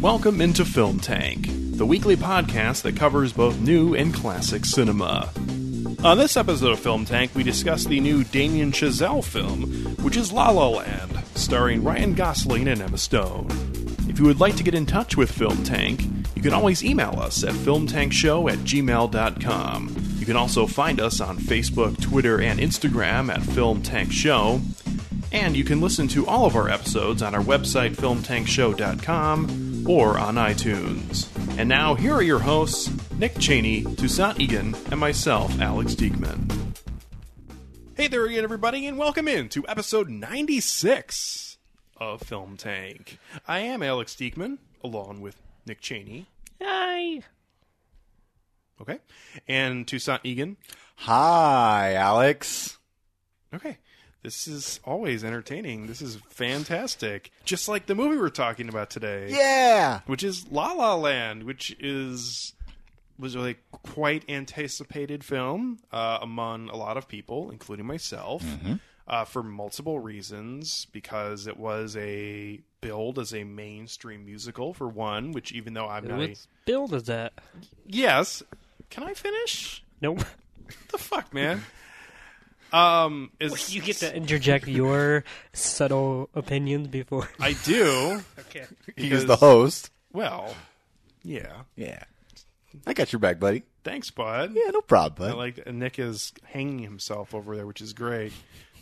[0.00, 5.30] Welcome into Film Tank, the weekly podcast that covers both new and classic cinema.
[6.04, 9.62] On this episode of Film Tank, we discuss the new Damien Chazelle film,
[10.02, 11.03] which is La La Land,
[11.34, 13.48] starring Ryan Gosling and Emma Stone.
[14.08, 16.02] If you would like to get in touch with Film Tank,
[16.34, 19.96] you can always email us at filmtankshow at gmail.com.
[20.18, 24.60] You can also find us on Facebook, Twitter, and Instagram at Film Tank Show.
[25.32, 30.36] And you can listen to all of our episodes on our website, filmtankshow.com, or on
[30.36, 31.28] iTunes.
[31.58, 36.63] And now, here are your hosts, Nick Cheney, Toussaint Egan, and myself, Alex Diekman.
[37.96, 41.58] Hey there again, everybody, and welcome in to episode 96
[41.96, 43.20] of Film Tank.
[43.46, 46.26] I am Alex Diekman, along with Nick Cheney.
[46.60, 47.22] Hi.
[48.80, 48.98] Okay.
[49.46, 50.56] And Toussaint Egan.
[50.96, 52.78] Hi, Alex.
[53.54, 53.78] Okay.
[54.24, 55.86] This is always entertaining.
[55.86, 57.30] This is fantastic.
[57.44, 59.28] Just like the movie we're talking about today.
[59.30, 60.00] Yeah.
[60.06, 62.54] Which is La La Land, which is
[63.18, 68.44] was a quite anticipated film uh, among a lot of people, including myself,
[69.06, 70.86] uh, for multiple reasons.
[70.92, 76.06] Because it was a billed as a mainstream musical for one, which even though I'm
[76.06, 77.32] not, a, What build is that?
[77.86, 78.42] yes,
[78.90, 79.82] can I finish?
[80.00, 80.20] Nope.
[80.90, 81.62] the fuck, man.
[82.72, 85.22] Um, is You get to interject your
[85.52, 87.28] subtle opinions before.
[87.38, 88.20] I do.
[88.40, 88.66] Okay.
[88.96, 89.90] He's the host.
[90.12, 90.52] Well,
[91.22, 91.62] yeah.
[91.76, 92.02] Yeah.
[92.86, 93.62] I got your back, buddy.
[93.84, 94.52] Thanks, bud.
[94.54, 95.38] Yeah, no problem, I bud.
[95.38, 98.32] like and Nick is hanging himself over there, which is great.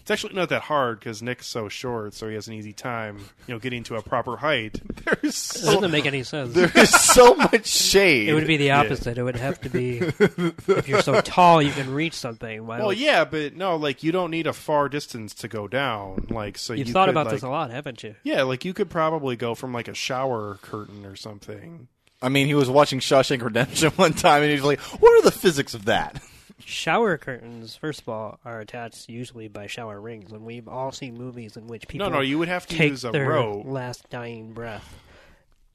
[0.00, 3.18] It's actually not that hard because Nick's so short, so he has an easy time,
[3.46, 4.80] you know, getting to a proper height.
[5.04, 6.54] There's It so, doesn't make any sense.
[6.54, 8.28] there's so much shade.
[8.28, 9.17] It would be the opposite.
[9.17, 12.67] It would have to be if you're so tall you can reach something.
[12.67, 15.68] Why Well, would- yeah, but no, like you don't need a far distance to go
[15.68, 16.27] down.
[16.30, 18.17] Like, so You've you thought could, about like, this a lot, haven't you?
[18.24, 21.86] Yeah, like you could probably go from like a shower curtain or something.
[22.22, 25.22] I mean, he was watching Shawshank Redemption one time, and he was like, "What are
[25.22, 26.22] the physics of that?"
[26.64, 31.18] Shower curtains, first of all, are attached usually by shower rings, and we've all seen
[31.18, 33.64] movies in which people no, no, you would have to take use a their rope.
[33.66, 34.94] last dying breath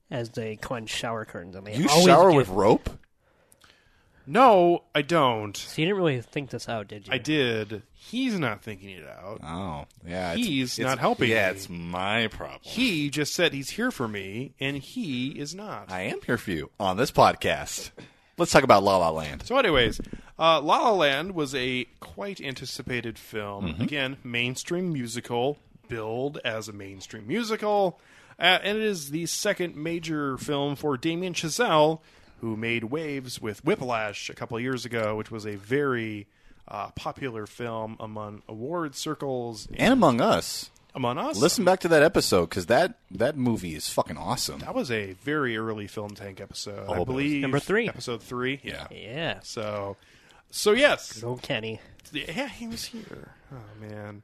[0.09, 2.89] as they clench shower curtains, and they You always shower get- with rope?
[4.27, 5.55] No, I don't.
[5.55, 7.13] So you didn't really think this out, did you?
[7.13, 7.81] I did.
[7.93, 9.39] He's not thinking it out.
[9.43, 10.31] Oh, yeah.
[10.33, 11.55] it's- He's it's- not helping Yeah, me.
[11.55, 12.59] it's my problem.
[12.61, 15.91] He just said he's here for me, and he is not.
[15.91, 17.91] I am here for you on this podcast.
[18.37, 19.43] Let's talk about La La Land.
[19.45, 19.99] So, anyways,
[20.37, 23.65] uh, La La Land was a quite anticipated film.
[23.69, 23.81] Mm-hmm.
[23.81, 27.99] Again, mainstream musical, billed as a mainstream musical,
[28.39, 31.99] uh, and it is the second major film for Damien Chazelle,
[32.41, 36.27] who made waves with Whiplash a couple of years ago, which was a very
[36.67, 41.37] uh, popular film among award circles And among us, among us.
[41.37, 44.59] listen back to that episode because that that movie is fucking awesome.
[44.59, 46.85] That was a very early Film Tank episode.
[46.87, 47.87] Oh, I but it was believe number three.
[47.87, 48.59] episode three.
[48.63, 48.87] Yeah.
[48.91, 49.39] Yeah.
[49.43, 49.95] So,
[50.51, 51.79] so yes, Old Kenny.
[52.11, 53.31] yeah, he was here.
[53.53, 54.23] Oh man,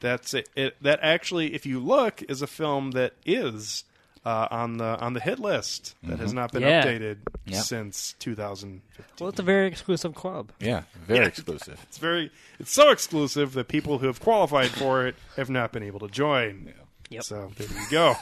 [0.00, 0.82] that's it, it.
[0.82, 3.84] That actually, if you look, is a film that is
[4.24, 6.84] uh, on the on the hit list that has not been Yeah.
[6.84, 7.62] updated Yep.
[7.64, 9.04] since 2015.
[9.20, 10.52] Well, it's a very exclusive club.
[10.60, 11.26] Yeah, very Yeah.
[11.26, 11.80] exclusive.
[11.84, 12.30] It's very,
[12.60, 16.08] it's so exclusive that people who have qualified for it have not been able to
[16.08, 16.72] join.
[17.10, 17.22] Yep.
[17.24, 18.14] So there you go.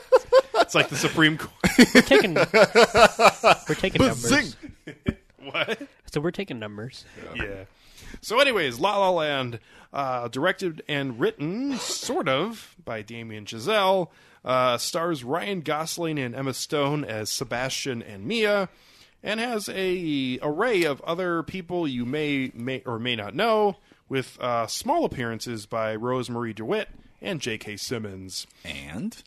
[0.56, 1.52] it's like the Supreme Court.
[1.94, 4.56] We're taking we're taking numbers.
[5.42, 5.88] What?
[6.12, 7.04] So we're taking numbers.
[7.34, 7.64] yeah.
[8.24, 9.58] So, anyways, La La Land,
[9.92, 14.10] uh, directed and written, sort of, by Damien Chazelle,
[14.44, 18.68] uh, stars Ryan Gosling and Emma Stone as Sebastian and Mia,
[19.24, 23.78] and has a array of other people you may may or may not know,
[24.08, 26.90] with uh, small appearances by Rosemarie DeWitt
[27.20, 27.76] and J.K.
[27.76, 28.46] Simmons.
[28.64, 29.20] And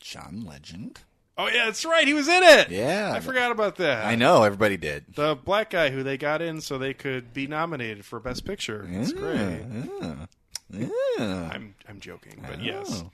[0.00, 1.00] John Legend.
[1.38, 2.70] Oh yeah, that's right, he was in it.
[2.70, 3.12] Yeah.
[3.14, 4.06] I forgot about that.
[4.06, 5.04] I know everybody did.
[5.14, 8.86] The black guy who they got in so they could be nominated for Best Picture.
[8.88, 9.60] That's great.
[10.70, 11.50] Yeah.
[11.52, 13.04] I'm I'm joking, but yes.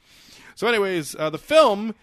[0.55, 1.95] So, anyways, uh, the film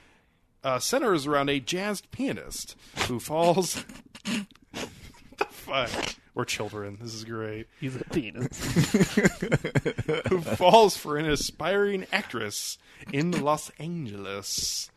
[0.63, 2.75] uh, centers around a jazzed pianist
[3.07, 3.83] who falls.
[4.25, 6.15] the fuck?
[6.35, 6.97] Or children.
[7.01, 7.67] This is great.
[7.81, 8.47] He's a penis.
[10.29, 12.77] Who falls for an aspiring actress
[13.11, 14.89] in Los Angeles.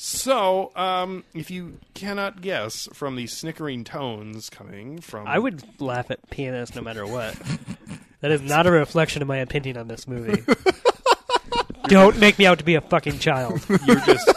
[0.00, 6.12] So, um, if you cannot guess from the snickering tones coming from, I would laugh
[6.12, 7.36] at pianists no matter what.
[8.20, 10.44] That is not a reflection of my opinion on this movie.
[11.88, 13.60] Don't make me out to be a fucking child.
[13.86, 14.32] you're just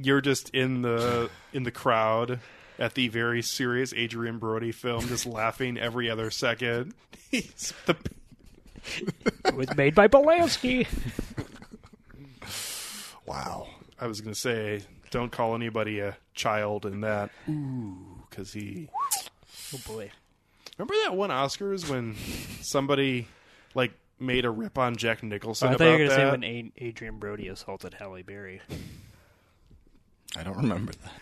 [0.00, 2.40] you're just in the in the crowd
[2.76, 6.94] at the very serious Adrien Brody film, just laughing every other second.
[7.30, 7.94] He's the
[9.44, 10.88] it was made by Polanski.
[13.24, 13.68] Wow.
[14.04, 17.30] I was gonna say, don't call anybody a child in that.
[17.48, 18.90] Ooh, because he.
[19.72, 20.10] Oh boy.
[20.76, 22.14] Remember that one Oscars when
[22.60, 23.26] somebody
[23.74, 26.30] like made a rip on Jack Nicholson I about thought you were going to say
[26.30, 28.60] when A- Adrien Brody assaulted Halle Berry.
[30.36, 31.12] I don't remember that.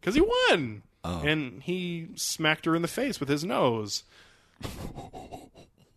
[0.00, 0.82] Because he won.
[1.02, 1.22] Oh.
[1.24, 4.04] And he smacked her in the face with his nose.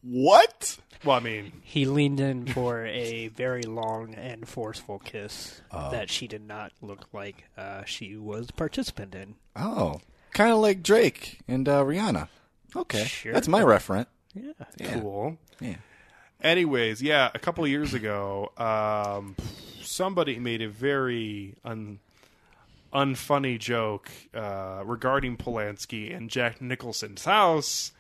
[0.03, 0.77] What?
[1.03, 6.27] Well, I mean, He leaned in for a very long and forceful kiss that she
[6.27, 9.35] did not look like uh, she was a participant in.
[9.55, 9.99] Oh,
[10.33, 12.27] kind of like Drake and uh, Rihanna.
[12.75, 13.33] Okay, Sure.
[13.33, 14.05] that's my referent.
[14.33, 14.51] Yeah.
[14.77, 14.99] Yeah.
[14.99, 15.37] cool.
[15.59, 15.75] Yeah.
[16.41, 19.35] Anyways, yeah, a couple of years ago, um,
[19.83, 21.99] somebody made a very un,
[22.93, 27.91] unfunny joke uh, regarding Polanski and Jack Nicholson's house,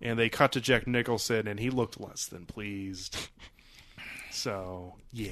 [0.00, 3.16] and they cut to Jack Nicholson, and he looked less than pleased.
[4.30, 5.30] So, yeah,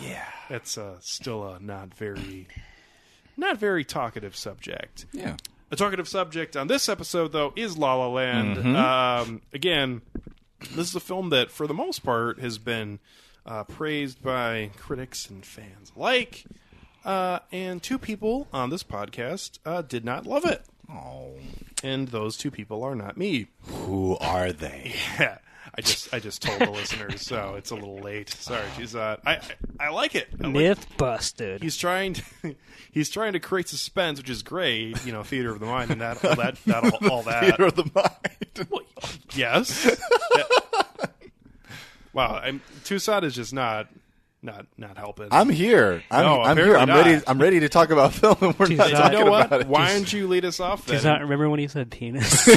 [0.00, 0.24] Yeah.
[0.48, 2.48] that's uh, still a not very,
[3.36, 5.06] not very talkative subject.
[5.12, 5.36] Yeah.
[5.70, 8.76] A talkative subject on this episode, though, is La La Land.
[8.76, 10.02] Um, again,
[10.60, 12.98] this is a film that, for the most part, has been
[13.46, 16.44] uh, praised by critics and fans alike.
[17.04, 20.62] Uh, and two people on this podcast uh, did not love it.
[20.90, 21.32] Oh,
[21.82, 23.46] And those two people are not me.
[23.62, 24.94] who are they?
[25.18, 25.38] Yeah.
[25.74, 28.28] I just I just told the listeners, so it's a little late.
[28.28, 29.40] Sorry, she's uh, I, I
[29.80, 30.28] I like it.
[30.38, 31.62] I like Myth busted.
[31.62, 32.22] he's trying to
[32.92, 35.02] he's trying to create suspense, which is great.
[35.06, 37.40] You know, theater of the mind and that all that that all, all that.
[37.44, 38.68] Theater of the mind.
[39.34, 39.96] Yes.
[40.36, 40.42] Yeah.
[42.14, 43.88] Wow, I'm, Toussaint is just not
[44.42, 45.28] not not helping.
[45.30, 46.02] I'm here.
[46.10, 46.76] I'm, No, I'm here.
[46.76, 47.24] I'm apparently ready.
[47.26, 49.66] I'm ready to talk about film, and we're Jeez, not talking you know about it.
[49.68, 50.96] Why don't you lead us off then?
[50.96, 52.46] Does not remember when he said penis?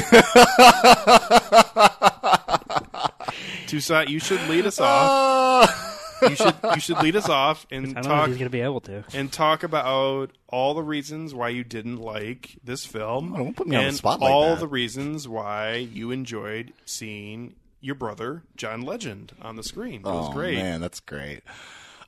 [3.66, 5.68] Toussaint, you should lead us off.
[6.22, 8.36] Uh, You should you should lead us off and I don't know if talk he's
[8.38, 9.04] going to be able to.
[9.12, 13.34] and talk about all the reasons why you didn't like this film.
[13.34, 14.60] Oh, don't put me on the and spot like all that.
[14.60, 17.54] the reasons why you enjoyed seeing
[17.86, 20.00] your brother John Legend on the screen.
[20.00, 21.42] It was oh great man, that's great.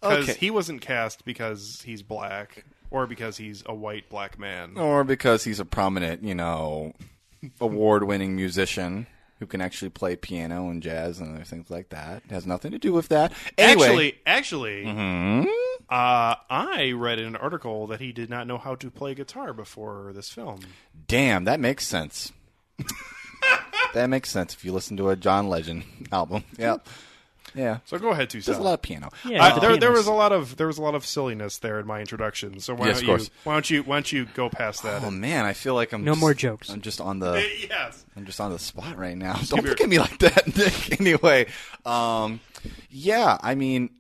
[0.00, 0.38] because Okay.
[0.38, 4.76] he wasn't cast because he's black or because he's a white black man.
[4.76, 6.92] or because he's a prominent, you know,
[7.60, 9.06] award-winning musician
[9.38, 12.22] who can actually play piano and jazz and other things like that.
[12.25, 13.32] It has nothing to do with that.
[13.56, 15.44] Anyway, Actually, actually, hmm?
[15.88, 19.52] uh, I read in an article that he did not know how to play guitar
[19.52, 20.60] before this film.
[21.06, 22.32] damn, that makes sense.
[23.94, 26.44] that makes sense if you listen to a John Legend album.
[26.58, 26.76] Yeah,
[27.55, 27.79] yeah.
[27.87, 28.44] So go ahead, Toussaint.
[28.46, 29.08] There's a lot of piano.
[29.25, 31.58] Yeah, Uh, the there, there was a lot of there was a lot of silliness
[31.58, 32.61] there in my introduction.
[32.61, 35.02] So why Yes, don't you why don't you why don't you go past that?
[35.02, 36.69] Oh man, I feel like I'm No just- more jokes.
[36.69, 38.05] I'm just on the yes.
[38.17, 39.35] I'm just on the spot right now.
[39.38, 41.00] give Don't your- look at me like that, Nick.
[41.00, 41.46] Anyway,
[41.87, 42.40] um,
[42.90, 43.90] yeah, I mean,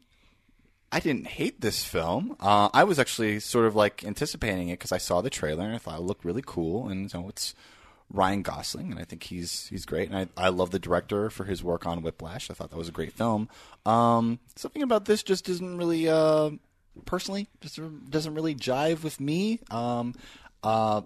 [0.92, 2.36] I didn't hate this film.
[2.40, 5.74] Uh, I was actually sort of like anticipating it because I saw the trailer and
[5.74, 6.88] I thought it looked really cool.
[6.88, 7.54] And so it's
[8.10, 10.10] Ryan Gosling, and I think he's he's great.
[10.10, 12.50] And I I love the director for his work on Whiplash.
[12.50, 13.48] I thought that was a great film.
[13.84, 16.50] Um, something about this just doesn't really, uh,
[17.04, 17.78] personally, just
[18.10, 19.60] doesn't really jive with me.
[19.70, 20.14] Um,
[20.62, 21.02] uh,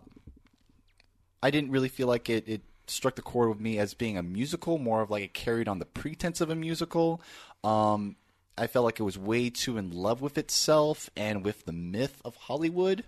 [1.43, 4.23] I didn't really feel like it, it struck the chord with me as being a
[4.23, 7.21] musical, more of like it carried on the pretense of a musical.
[7.65, 8.17] Um,
[8.57, 12.21] I felt like it was way too in love with itself and with the myth
[12.25, 13.05] of Hollywood.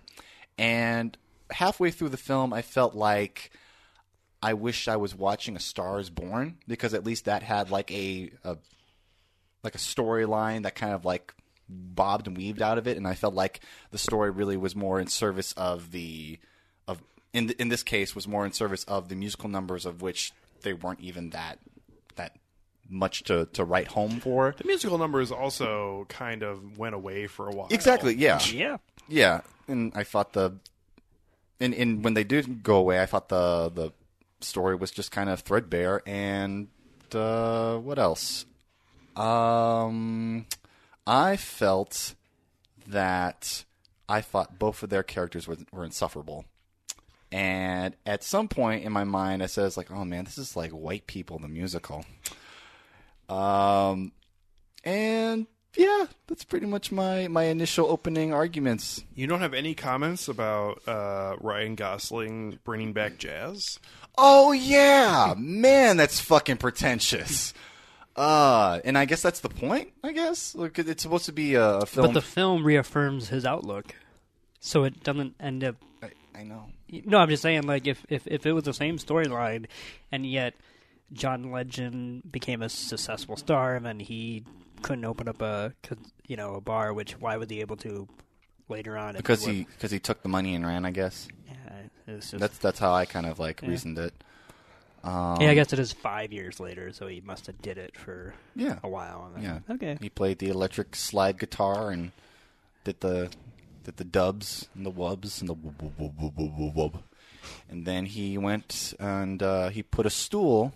[0.57, 1.17] And
[1.51, 3.51] halfway through the film, I felt like
[4.45, 7.91] I wish I was watching A Star Is Born because at least that had like
[7.91, 8.57] a, a
[9.63, 11.33] like a storyline that kind of like
[11.67, 14.99] bobbed and weaved out of it, and I felt like the story really was more
[14.99, 16.37] in service of the
[16.87, 17.01] of
[17.33, 20.73] in in this case was more in service of the musical numbers of which they
[20.73, 21.57] weren't even that
[22.15, 22.37] that
[22.87, 24.53] much to to write home for.
[24.57, 27.67] The musical numbers also kind of went away for a while.
[27.71, 28.77] Exactly, yeah, Yeah.
[29.07, 30.59] yeah, and I thought the
[31.59, 33.91] and and when they did go away, I thought the the
[34.41, 36.67] story was just kind of threadbare and
[37.13, 38.45] uh, what else?
[39.15, 40.45] Um,
[41.07, 42.15] I felt
[42.87, 43.63] that
[44.09, 46.45] I thought both of their characters were, were insufferable.
[47.31, 50.71] And at some point in my mind, I says like, "Oh man, this is like
[50.71, 52.05] White People the musical."
[53.27, 54.11] Um,
[54.83, 59.03] and yeah, that's pretty much my my initial opening arguments.
[59.15, 63.79] You don't have any comments about uh, Ryan Gosling bringing back jazz?
[64.17, 67.53] Oh yeah, man, that's fucking pretentious.
[68.15, 69.91] Uh, and I guess that's the point.
[70.03, 72.07] I guess Look, it's supposed to be a, a film.
[72.07, 73.93] But the film reaffirms his outlook,
[74.59, 75.75] so it doesn't end up.
[76.01, 76.67] I, I know.
[76.89, 79.65] No, I'm just saying, like if if, if it was the same storyline,
[80.11, 80.53] and yet
[81.11, 84.45] John Legend became a successful star, and then he
[84.81, 85.73] couldn't open up a
[86.27, 88.07] you know a bar, which why was he able to
[88.69, 89.15] later on?
[89.15, 90.85] Because he because he took the money and ran.
[90.85, 93.69] I guess yeah, just, that's that's how I kind of like Yeah.
[93.69, 94.13] reasoned it.
[95.03, 97.95] Um, yeah, I guess it is five years later, so he must have did it
[97.95, 98.79] for Yeah.
[98.83, 99.31] a while.
[99.35, 99.59] And Yeah.
[99.69, 99.97] okay.
[100.01, 102.11] He played the electric slide guitar and
[102.83, 103.29] did the
[103.83, 107.03] did the dubs and the wubs and the wub wub wub wub wub wub wub.
[107.69, 110.73] And then he went and uh, he put a stool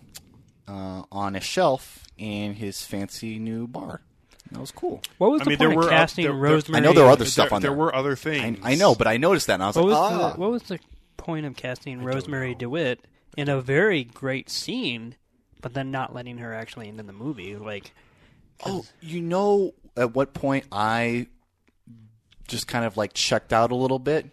[0.68, 4.02] uh, on a shelf in his fancy new bar.
[4.52, 5.00] That was cool.
[5.18, 6.76] What was I the mean, point there of were, casting there- there- Rosemarie?
[6.76, 7.78] I know there are other stuff there, on there there.
[7.78, 8.58] were other I, things.
[8.62, 10.32] I know, but I noticed that and I was What was, like, ah.
[10.32, 10.78] the, what was the
[11.16, 13.00] point of casting Rosemarie DeWitt
[13.36, 15.14] in a very great scene,
[15.60, 17.54] but then not letting her actually into the movie?
[17.56, 17.92] Like,
[18.66, 21.28] Oh, you know at what point I
[22.48, 24.26] just kind of like checked out a little bit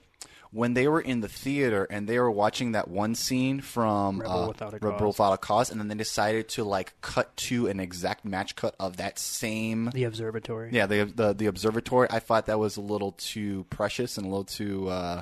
[0.51, 4.43] when they were in the theater and they were watching that one scene from Rebel
[4.43, 5.19] uh, Without a Rebel Cause.
[5.19, 8.75] Without a Cause, and then they decided to like cut to an exact match cut
[8.79, 9.89] of that same.
[9.93, 10.69] the observatory.
[10.71, 12.07] Yeah, the the the observatory.
[12.09, 14.89] I thought that was a little too precious and a little too.
[14.89, 15.21] Uh,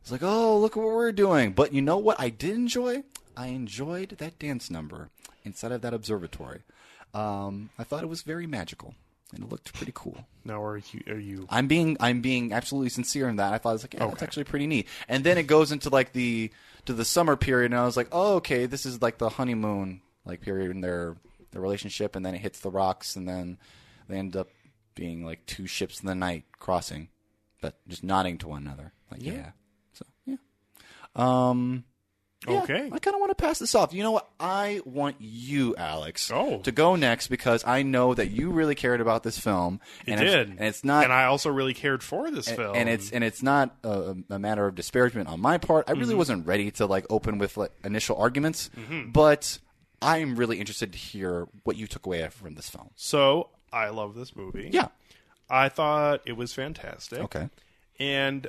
[0.00, 1.52] it's like, oh, look what we're doing.
[1.52, 2.18] But you know what?
[2.18, 3.04] I did enjoy.
[3.36, 5.10] I enjoyed that dance number
[5.44, 6.62] inside of that observatory.
[7.12, 8.94] Um, I thought it was very magical
[9.32, 10.26] and it looked pretty cool.
[10.44, 11.02] Now, are you?
[11.08, 11.46] Are you?
[11.50, 13.52] I'm being I'm being absolutely sincere in that.
[13.52, 14.88] I thought it was like, yeah, that's actually pretty neat.
[15.08, 16.50] And then it goes into like the
[16.86, 20.00] to the summer period, and I was like, oh, okay, this is like the honeymoon
[20.24, 21.16] like period in their
[21.52, 23.58] their relationship, and then it hits the rocks, and then
[24.08, 24.48] they end up
[24.94, 27.08] being like two ships in the night crossing,
[27.60, 28.92] but just nodding to one another.
[29.10, 29.32] Like, yeah.
[29.32, 29.50] Yeah.
[29.92, 30.36] So yeah.
[31.16, 31.84] Um.
[32.48, 32.88] Yeah, Okay.
[32.92, 33.92] I kind of want to pass this off.
[33.92, 34.28] You know what?
[34.40, 36.60] I want you, Alex, Oh.
[36.60, 39.80] to go next because I know that you really cared about this film.
[40.06, 42.56] It and did, It's, and it's not And I also really cared for this and,
[42.56, 45.84] film, and it's and it's not a, a matter of disparagement on my part.
[45.88, 46.00] I Mm-hmm.
[46.00, 48.70] really wasn't ready to like open with like, initial arguments,
[49.12, 49.58] but
[50.02, 52.90] I'm really interested to hear what you took away from this film.
[52.96, 54.70] so I love this movie.
[54.72, 54.88] Yeah.
[55.50, 57.18] I thought it was fantastic.
[57.18, 57.48] Okay.
[57.98, 58.46] And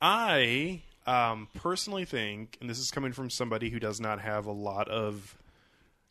[0.00, 4.52] I um, personally think, and this is coming from somebody who does not have a
[4.52, 5.36] lot of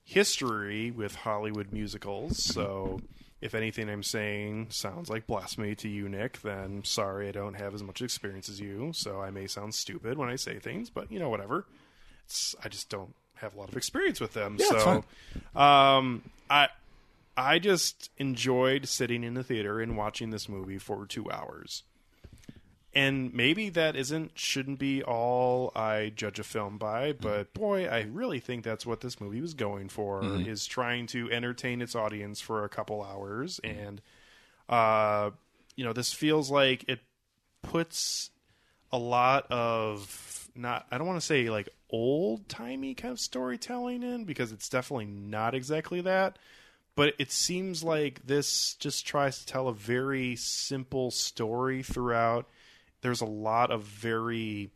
[0.03, 3.00] history with Hollywood musicals, so
[3.39, 7.74] if anything I'm saying sounds like blasphemy to you, Nick, then sorry, I don't have
[7.74, 11.12] as much experience as you, so I may sound stupid when I say things, but
[11.12, 11.65] you know, whatever.
[12.25, 15.01] It's, I just don't have a lot of experience with them, Yeah,
[15.53, 16.69] so um, I.
[17.38, 21.83] I just enjoyed sitting in the theater and watching this movie for two hours
[22.93, 27.24] and maybe that isn't shouldn't be all I judge a film by, mm-hmm.
[27.24, 30.50] but boy, I really think that's what this movie was going for mm-hmm.
[30.50, 33.79] is trying to entertain its audience for a couple hours mm-hmm.
[33.79, 34.01] and
[34.69, 35.31] uh
[35.75, 37.00] you know, this feels like it
[37.62, 38.29] puts
[38.91, 44.03] a lot of not I don't want to say like old timey kind of storytelling
[44.03, 46.38] in because it's definitely not exactly that.
[46.95, 52.50] But it seems like this just tries to tell a very simple story throughout.
[53.01, 54.72] There's a lot of very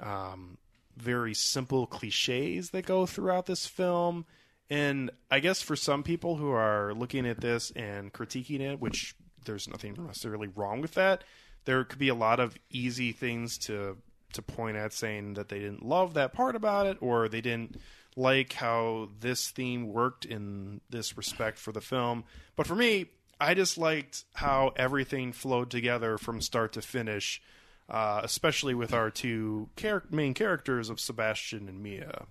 [0.00, 0.58] um,
[0.96, 4.24] very simple cliches that go throughout this film.
[4.68, 9.14] And I guess for some people who are looking at this and critiquing it, which
[9.44, 11.22] there's nothing necessarily wrong with that,
[11.64, 13.98] there could be a lot of easy things to
[14.32, 17.80] to point at saying that they didn't love that part about it or they didn't
[18.16, 22.24] like how this theme worked in this respect for the film.
[22.56, 23.06] But for me,
[23.40, 27.40] I just liked how everything flowed together from start to finish,
[27.88, 32.26] uh, especially with our two char- main characters of Sebastian and Mia.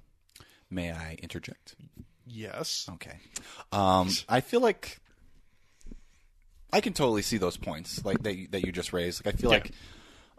[0.69, 1.75] May I interject?
[2.27, 2.87] Yes.
[2.93, 3.17] Okay.
[3.71, 4.99] Um, I feel like
[6.73, 9.25] I can totally see those points like that you, that you just raised.
[9.25, 9.57] Like I feel Yeah.
[9.57, 9.71] like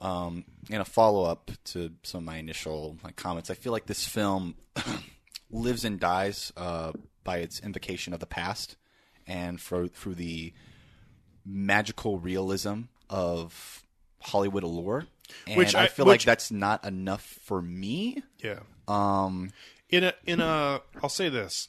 [0.01, 3.87] um, in a follow up to some of my initial like comments, I feel like
[3.87, 4.57] this film
[5.51, 6.93] lives and dies uh,
[7.25, 8.77] by its invocation of the past
[9.27, 10.53] and for through the
[11.45, 13.83] magical realism of
[14.27, 15.07] Hollywood allure.
[15.47, 18.23] And Which I, I- feel which- like that's not enough for me.
[18.39, 18.61] Yeah.
[18.89, 19.51] Um,
[19.91, 21.69] in a in a I'll say this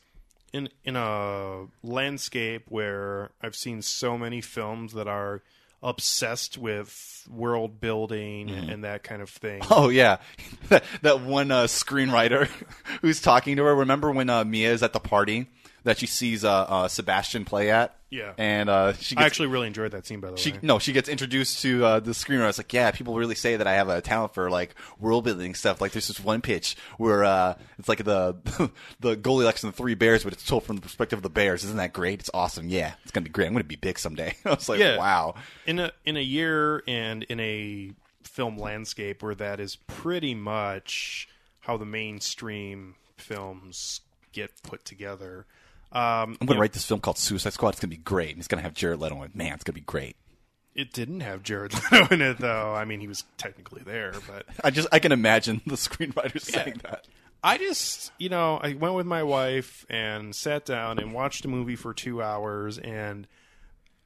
[0.53, 5.41] in in a landscape where I've seen so many films that are
[5.83, 9.61] obsessed with world building and that kind of thing.
[9.71, 10.17] Oh yeah,
[10.69, 12.47] that, that one uh, screenwriter
[13.01, 13.75] who's talking to her.
[13.75, 15.47] Remember when uh, Mia is at the party
[15.87, 18.33] that she sees uh, uh, Sebastian play at, Yeah.
[18.37, 20.59] and uh, she gets, I actually really enjoyed that scene, by the she way.
[20.61, 22.49] no, she gets introduced to uh, the screenwriter.
[22.49, 25.55] It's like, yeah, people really say that I have a talent for like world building
[25.55, 25.81] stuff.
[25.81, 28.35] Like there's this one pitch where uh, it's like the
[28.99, 31.63] the Goldilocks and the Three Bears, but it's told from the perspective of the bears.
[31.63, 32.19] Isn't that great?
[32.19, 32.69] It's awesome.
[32.69, 33.47] Yeah, it's gonna be great.
[33.47, 34.35] I'm gonna be big someday.
[34.45, 34.97] I was like, Yeah.
[34.97, 35.35] wow.
[35.65, 37.91] in a in a year and in a
[38.23, 41.27] film landscape where that is pretty much
[41.61, 44.01] how the mainstream films
[44.33, 45.45] get put together.
[45.91, 47.69] Um, I'm gonna write this film called Suicide Squad.
[47.69, 48.31] It's gonna be great.
[48.31, 49.35] And it's gonna have Jared Leto in it.
[49.35, 50.15] Man, it's gonna be great.
[50.75, 52.73] it didn't have Jared Leto in it, though.
[52.73, 56.81] I mean, he was technically there, but I just I can imagine the screenwriter saying
[56.83, 57.07] that.
[57.43, 61.47] I just, you know, I went with my wife and sat down and watched a
[61.47, 63.27] movie for two hours, and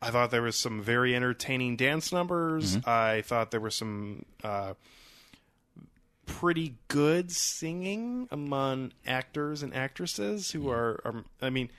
[0.02, 2.78] I thought there was some very entertaining dance numbers.
[2.86, 4.74] I thought there were some uh,
[6.40, 11.70] pretty good singing among actors and actresses who are, are, I mean,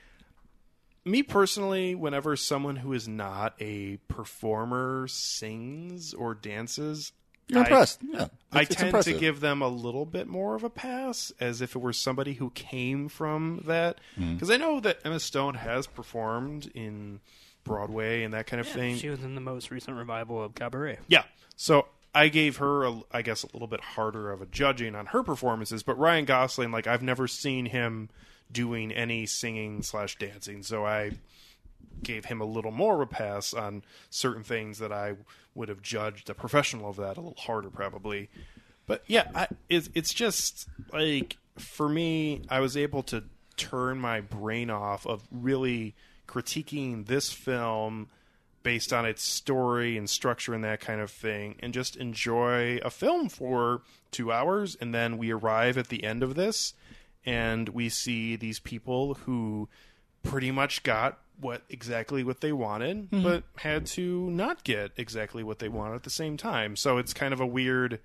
[1.05, 7.13] me personally, whenever someone who is not a performer sings or dances,
[7.49, 8.01] You're I- impressed.
[8.03, 9.15] Yeah, I It's- it's tend impressive.
[9.15, 12.35] to give them a little bit more of a pass as if it were somebody
[12.35, 13.99] who came from that.
[14.19, 14.35] Mm-hmm.
[14.35, 17.21] Because I know that Emma Stone has performed in
[17.65, 18.97] Broadway and that kind of Yeah, thing.
[18.97, 20.99] she was in the most recent revival of Cabaret.
[21.09, 21.25] Yeah.
[21.57, 25.07] So I gave her, a, I guess, a little bit harder of a judging on
[25.07, 25.83] her performances.
[25.83, 28.11] But Ryan Gosling, like, I've never seen him
[28.51, 30.63] doing any singing slash dancing.
[30.63, 31.13] So I
[32.03, 35.15] gave him a little more of a pass on certain things that I
[35.55, 38.29] would have judged a professional of that a little harder, probably.
[38.87, 43.25] But yeah, I, it's it's just like for me, I was able to
[43.57, 45.95] turn my brain off of really
[46.27, 48.09] critiquing this film
[48.63, 52.91] based on its story and structure and that kind of thing, and just enjoy a
[52.91, 56.75] film for two hours, and then we arrive at the end of this,
[57.25, 59.69] and we see these people who
[60.23, 65.59] pretty much got what exactly what they wanted, but had to not get exactly what
[65.59, 66.77] they wanted at the same time.
[66.77, 67.99] So it's kind of a weird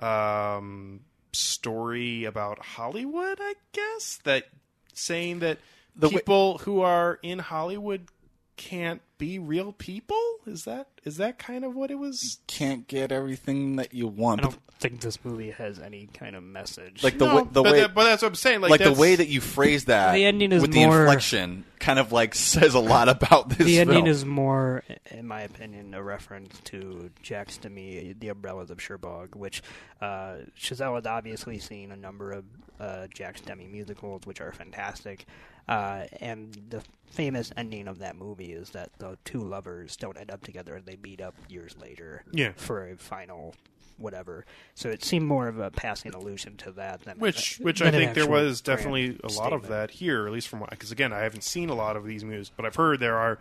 [0.00, 1.00] um,
[1.32, 4.18] story about Hollywood, I guess.
[4.24, 4.44] That
[4.92, 5.58] saying that
[5.96, 8.08] The people who are in Hollywood
[8.56, 10.16] can't be real people
[10.46, 12.38] is that is that kind of what it was?
[12.46, 14.40] Can't get everything that you want.
[14.40, 17.02] I don't think this movie has any kind of message.
[17.04, 18.60] like the No, way the but, way that- but that's what I'm saying.
[18.60, 21.98] Like, like the way that you phrase that The ending is with the inflection kind
[21.98, 24.08] of like says a lot about this the ending film.
[24.08, 29.62] is more, in my opinion, a reference to Jacques Demy, The Umbrellas of Cherbourg, which
[30.00, 32.44] uh, Chazelle had obviously seen a number of
[32.80, 35.26] uh, Jacques Demy musicals, which are fantastic.
[35.68, 40.30] Uh, and the famous ending of that movie is that the two lovers don't end
[40.30, 42.52] up together and they meet up years later Yeah.
[42.56, 43.54] for a final
[43.96, 44.44] whatever.
[44.74, 47.92] So it seemed more of a passing allusion to that than which than which I
[47.92, 51.20] think there was definitely a lot of that here, at least from because again I
[51.20, 53.38] haven't seen a lot of these movies, but I've heard there are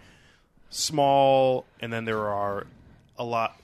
[0.69, 2.67] small and then there are
[3.17, 3.59] a lot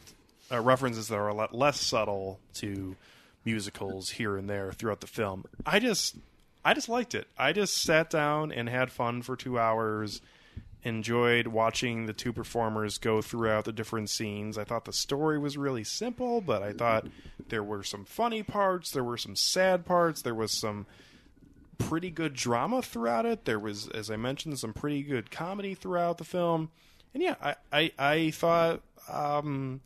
[0.51, 2.95] uh, references that are a lot less subtle to
[3.45, 5.45] musicals here and there throughout the film.
[5.65, 6.15] I just
[6.63, 7.27] I just liked it.
[7.37, 10.21] I just sat down and had fun for two hours.
[10.83, 14.57] Enjoyed watching the two performers go throughout the different scenes.
[14.57, 17.07] I thought the story was really simple, but I thought
[17.49, 20.85] there were some funny parts, there were some sad parts, there was some
[21.77, 23.43] pretty good drama throughout it.
[23.45, 26.69] There was, as I mentioned, some pretty good comedy throughout the film.
[27.13, 29.81] And yeah, I I, I thought um,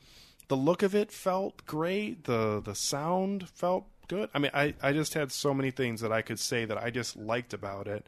[0.48, 2.26] the look of it felt great.
[2.26, 4.30] The the sound felt good.
[4.34, 6.89] I mean, I I just had so many things that I could say that I
[6.89, 8.08] just liked about it.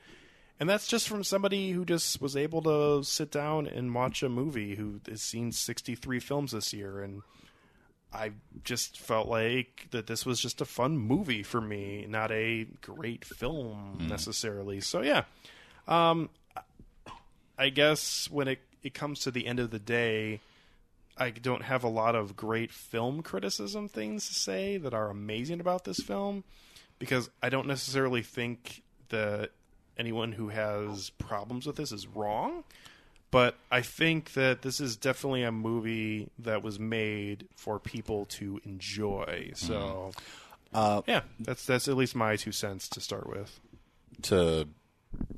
[0.60, 4.30] And that's just from somebody who just was able to sit down and watch a
[4.30, 7.24] movie who has seen 63 films this year and
[8.16, 8.32] I
[8.64, 13.26] just felt like that this was just a fun movie for me, not a great
[13.26, 14.80] film necessarily.
[14.80, 15.24] So yeah,
[15.88, 16.30] um,
[17.58, 20.40] I guess when it it comes to the end of the day,
[21.18, 25.60] I don't have a lot of great film criticism things to say that are amazing
[25.62, 26.44] about this film
[27.00, 29.52] because I don't necessarily think that
[29.98, 32.64] anyone who has problems with this is wrong.
[33.32, 38.62] But I think that this is definitely a movie that was made for people to
[38.64, 39.52] enjoy.
[39.56, 40.12] So,
[40.74, 43.60] Uh, yeah, that's that's at least my two cents to start with.
[44.24, 44.68] to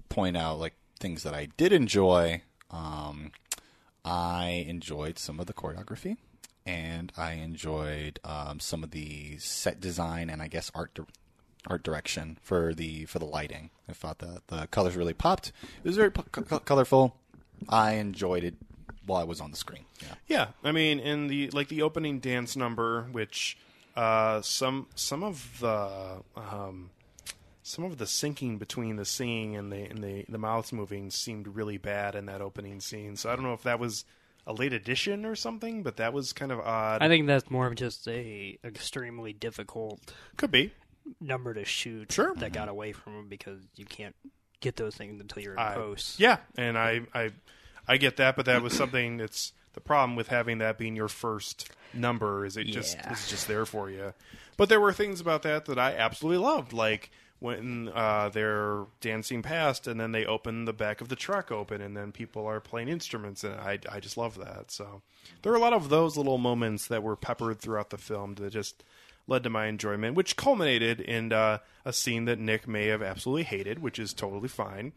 [0.09, 2.41] point out like things that I did enjoy.
[2.71, 3.31] Um,
[4.07, 6.15] I enjoyed some of the choreography,
[6.65, 11.03] and I enjoyed um, some of the set design and I guess art di-
[11.67, 13.69] art direction for the for the lighting.
[13.89, 15.51] I thought the the colors really popped.
[15.83, 17.17] It was very colorful.
[17.67, 18.55] I enjoyed it
[19.05, 19.85] while I was on the screen.
[20.01, 20.13] Yeah.
[20.27, 23.57] Yeah, I mean, in the like the opening dance number, which
[23.97, 26.91] uh, some some of the um,
[27.67, 31.47] some of the syncing between the singing and the and the the mouths moving seemed
[31.47, 33.17] really bad in that opening scene.
[33.17, 34.05] So I don't know if that was
[34.45, 37.03] a late addition or something, but that was kind of odd.
[37.03, 39.99] I think that's more of just a extremely difficult
[40.37, 40.71] could be.
[41.19, 42.33] number to shoot Sure.
[42.35, 42.69] that got mm-hmm.
[42.69, 44.15] away from him because you can't
[44.61, 46.21] get those things until you're in I- post.
[46.21, 47.31] Yeah, and I, I
[47.85, 51.09] I get that, but that was something that's the problem with having that being your
[51.09, 54.13] first number is it just is just there for you.
[54.55, 59.41] But there were things about that that I absolutely loved, like when uh, they're dancing
[59.41, 62.59] past and then they open the back of the truck open and then people are
[62.59, 64.71] playing instruments and I I just love that.
[64.71, 65.01] So
[65.41, 68.51] there are a lot of those little moments that were peppered throughout the film that
[68.51, 68.83] just
[69.27, 73.43] led to my enjoyment, which culminated in uh, a scene that Nick may have absolutely
[73.43, 74.93] hated, which is totally fine.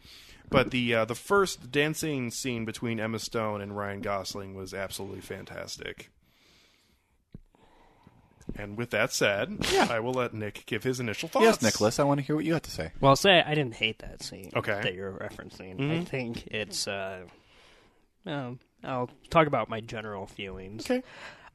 [0.49, 5.21] But the uh, the first dancing scene between Emma Stone and Ryan Gosling was absolutely
[5.21, 6.11] fantastic.
[8.57, 11.45] And with that said, I will let Nick give his initial thoughts.
[11.45, 12.93] Yes, Nicholas, I want to hear what you have to say.
[13.01, 14.81] Well, say I didn't hate that scene Okay.
[14.83, 15.79] that you're referencing.
[15.79, 16.01] Mm-hmm.
[16.01, 16.87] I think it's.
[16.87, 17.21] Uh,
[18.27, 20.85] um, I'll talk about my general feelings.
[20.85, 21.03] Okay.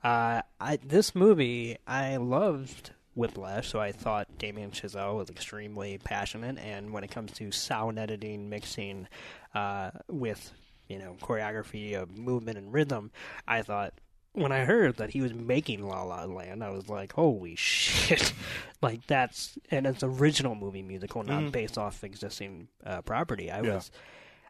[0.03, 6.57] Uh, I this movie I loved Whiplash, so I thought Damien Chazelle was extremely passionate.
[6.59, 9.07] And when it comes to sound editing, mixing,
[9.53, 10.51] uh, with
[10.87, 13.11] you know choreography of movement and rhythm,
[13.47, 13.93] I thought
[14.35, 18.33] when I heard that he was making La La Land, I was like, holy shit!
[18.81, 23.49] like that's and it's original movie musical, not based off existing uh, property.
[23.49, 23.75] I Yeah.
[23.75, 23.91] was.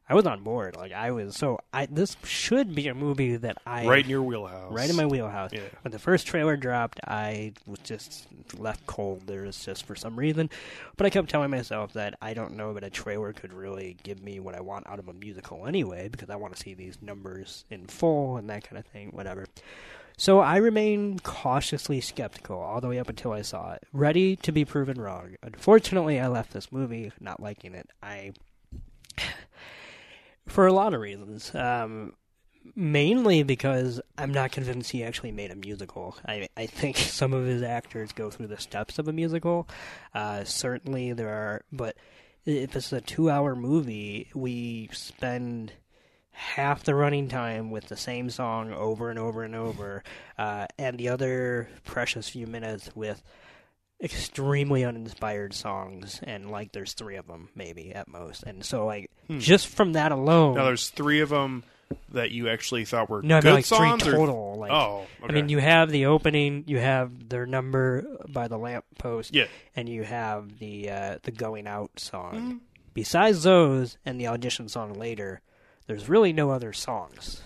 [0.08, 0.76] I was on board.
[0.76, 4.22] Like I was so I this should be a movie that I Right in your
[4.22, 4.72] wheelhouse.
[4.72, 5.52] right in my wheelhouse.
[5.52, 5.62] Yeah.
[5.82, 9.26] When the first trailer dropped, I was just left cold.
[9.26, 10.50] There was just for some reason,
[10.98, 14.22] but I kept telling myself that I don't know that a trailer could really give
[14.22, 17.02] me what I want out of a musical anyway, because I want to see these
[17.02, 19.10] numbers in full and that kind of thing.
[19.10, 19.46] Whatever.
[20.18, 24.52] So I remain cautiously skeptical all the way up until I saw it, ready to
[24.54, 25.36] be proven wrong.
[25.44, 27.90] Unfortunately, I left this movie not liking it.
[28.02, 28.32] I
[30.48, 31.54] for a lot of reasons.
[31.54, 32.14] Um,
[32.76, 36.18] mainly because I'm not convinced he actually made a musical.
[36.26, 39.68] I I think some of his actors go through the steps of a musical.
[40.14, 41.96] Uh, certainly there are, but
[42.46, 45.74] if it's a two-hour movie, we spend
[46.32, 50.04] half the running time with the same song over and over and over,
[50.38, 53.24] uh, and the other precious few minutes with
[54.06, 59.10] extremely uninspired songs and like there's three of them maybe at most and so like
[59.40, 61.64] just from that alone Now there's three of them
[62.14, 64.04] that you actually thought were no, good no, like songs.
[64.04, 64.56] three or- total.
[64.58, 69.36] Like, oh, I mean, you have the opening, you have their number by the lamppost,
[69.36, 69.46] Yeah.
[69.76, 72.34] and you have the uh, the going out song.
[72.34, 72.58] Mm-hmm.
[72.96, 75.42] Besides those and the audition song later,
[75.86, 77.42] there's really no other songs.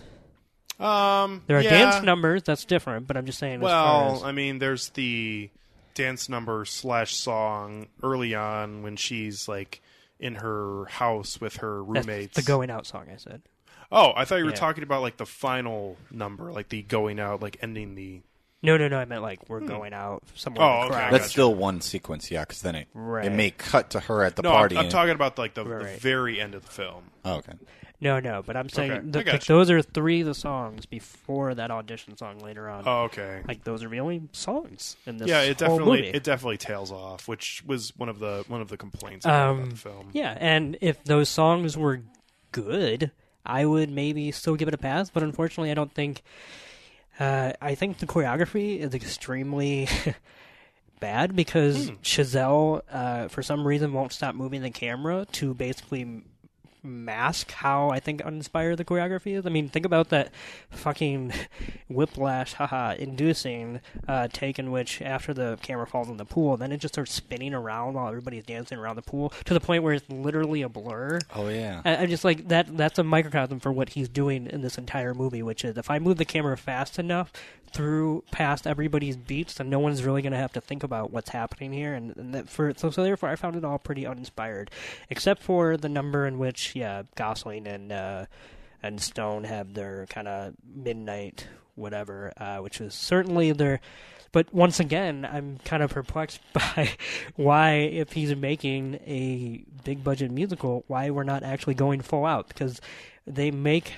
[0.78, 1.70] Um, There are yeah.
[1.90, 3.06] dance numbers, that's different.
[3.06, 3.56] But I'm just saying.
[3.62, 5.50] as far Well, as- I mean, there's the
[6.00, 9.82] dance number slash song early on when she's like
[10.18, 12.36] in her house with her that's roommates.
[12.36, 13.06] the going out song.
[13.12, 13.42] I said.
[13.92, 14.56] oh, I thought you were Yeah.
[14.56, 18.22] talking about like the final number, like the going out, like ending the.
[18.62, 18.98] No, no, no.
[18.98, 19.66] I meant like we're hmm.
[19.68, 20.62] going out somewhere.
[20.66, 21.28] Oh, okay, That's gotcha.
[21.30, 23.24] still one sequence, yeah, because then it Right.
[23.24, 24.76] it may cut to her at the No, party.
[24.76, 25.98] I'm, I'm and- talking about like the, the Right.
[25.98, 27.04] very end of the film.
[27.24, 27.54] oh, okay.
[28.00, 28.42] No, no.
[28.44, 29.52] But I'm saying Okay, I like, gotcha.
[29.52, 32.84] those are three of the songs before that audition song later on.
[32.86, 33.42] Oh, okay.
[33.46, 35.28] Like those are the only songs in this.
[35.28, 36.08] yeah, it whole definitely movie.
[36.16, 39.42] it definitely tails off, which was one of the one of the complaints I had
[39.50, 40.08] about Um, the film.
[40.12, 42.00] Yeah, and if those songs were
[42.52, 43.10] good,
[43.44, 45.10] I would maybe still give it a pass.
[45.10, 46.22] But unfortunately, I don't think.
[47.18, 49.88] Uh, I think the choreography is extremely
[51.00, 51.94] bad because Hmm.
[52.02, 56.22] Chazelle, uh, for some reason, won't stop moving the camera to basically
[56.82, 59.46] mask how I think uninspired the choreography is.
[59.46, 60.32] I mean, think about that
[60.70, 61.32] fucking
[61.88, 66.72] whiplash, haha, inducing uh, take in which after the camera falls in the pool, then
[66.72, 69.94] it just starts spinning around while everybody's dancing around the pool to the point where
[69.94, 71.18] it's literally a blur.
[71.34, 71.82] Oh yeah.
[71.84, 72.76] I, I'm just like that.
[72.76, 75.98] That's a microcosm for what he's doing in this entire movie, which is if I
[75.98, 77.32] move the camera fast enough
[77.72, 81.30] through past everybody's beats, then no one's really going to have to think about what's
[81.30, 81.94] happening here.
[81.94, 84.70] And, and that for so, so therefore, I found it all pretty uninspired,
[85.08, 88.26] except for the number in which yeah, Gosling and uh,
[88.82, 93.80] and Stone have their kind of midnight whatever, uh, which was certainly their.
[94.32, 96.90] But once again, I'm kind of perplexed by
[97.36, 102.48] why, if he's making a big budget musical, why we're not actually going full out
[102.48, 102.80] because
[103.26, 103.94] they make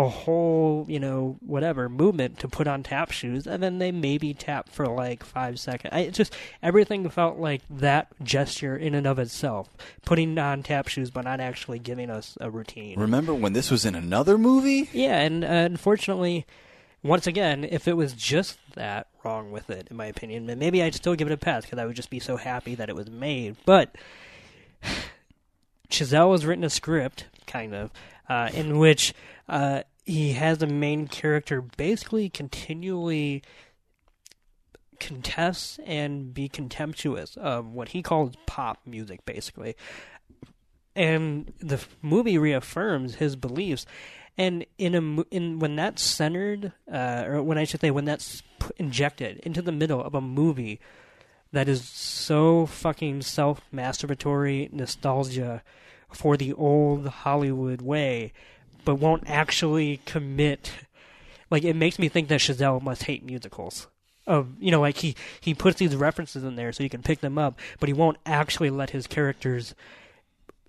[0.00, 4.32] a whole, you know, whatever movement to put on tap shoes, and then they maybe
[4.32, 5.92] tap for like five seconds.
[5.92, 9.68] I it just everything felt like that gesture in and of itself,
[10.04, 12.98] putting on tap shoes, but not actually giving us a routine.
[12.98, 14.88] Remember when this was in another movie?
[14.92, 16.46] Yeah, and uh, unfortunately,
[17.02, 20.46] once again, if it was just that, wrong with it, in my opinion.
[20.58, 22.88] Maybe I'd still give it a pass because I would just be so happy that
[22.88, 23.56] it was made.
[23.66, 23.94] But
[25.90, 27.90] Chazelle has written a script, kind of,
[28.28, 29.12] uh, in which
[29.48, 33.42] uh, he has the main character basically continually
[34.98, 39.74] contest and be contemptuous of what he calls pop music, basically.
[40.94, 43.86] And the movie reaffirms his beliefs.
[44.36, 48.42] And in a in when that's centered, uh, or when I should say when that's
[48.76, 50.80] injected into the middle of a movie
[51.52, 55.62] that is so fucking self masturbatory nostalgia
[56.12, 58.32] for the old Hollywood way,
[58.84, 60.72] but won't actually commit.
[61.50, 63.86] Like it makes me think that Chazelle must hate musicals.
[64.26, 67.20] Of you know, like he he puts these references in there so you can pick
[67.20, 69.74] them up, but he won't actually let his characters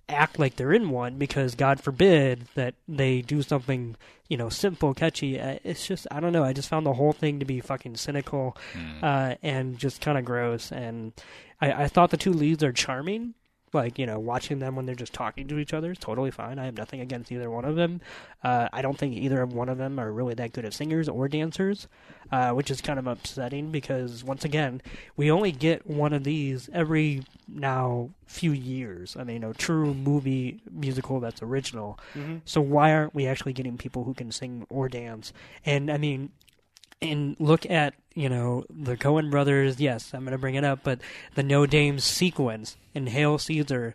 [0.08, 3.96] act like they're in one because God forbid that they do something
[4.28, 5.38] you know simple, catchy.
[5.38, 6.42] Uh, It's just I don't know.
[6.44, 8.56] I just found the whole thing to be fucking cynical
[9.02, 10.72] uh, and just kind of gross.
[10.72, 11.12] And
[11.60, 13.34] I, I thought the two leads are charming.
[13.72, 16.58] Like you know, watching them when they're just talking to each other is totally fine.
[16.58, 18.00] I have nothing against either one of them.
[18.44, 21.08] Uh, I don't think either of one of them are really that good at singers
[21.08, 21.88] or dancers,
[22.30, 24.82] uh, which is kind of upsetting because once again,
[25.16, 29.16] we only get one of these every now few years.
[29.18, 31.98] I mean, a true movie musical that's original.
[32.44, 35.32] So why aren't we actually getting people who can sing or dance?
[35.64, 36.30] And I mean,
[37.00, 39.80] and look at you know the Coen brothers.
[39.80, 41.00] Yes, I'm going to bring it up, but
[41.34, 43.94] the No Dames sequence in Hail Caesar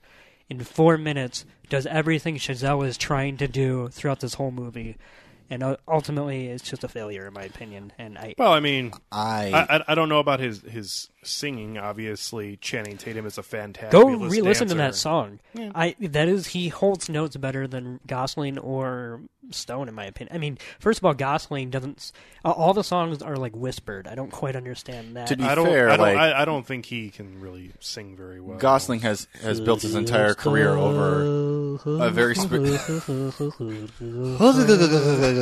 [0.50, 4.96] in four minutes does everything Chazelle is trying to do throughout this whole movie,
[5.50, 7.94] and uh, ultimately it's just a failure in my opinion.
[7.98, 11.78] And I Well, I mean, I, I, I I don't know about his his singing.
[11.78, 13.92] Obviously, Channing Tatum is a fantastic.
[13.92, 15.00] go re-listen to that dancer.
[15.00, 15.40] song.
[15.56, 20.36] I that is he holds notes better than Gosling or Stone in my opinion.
[20.36, 22.12] I mean, first of all, Gosling doesn't.
[22.44, 24.08] Uh, all the songs are like whispered.
[24.08, 25.28] I don't quite understand that.
[25.28, 25.66] To be I don't.
[25.66, 26.06] fair, I don't.
[26.06, 28.58] like- I, I don't think he can really sing very well.
[28.58, 32.52] Gosling has has built his entire career over a very spe-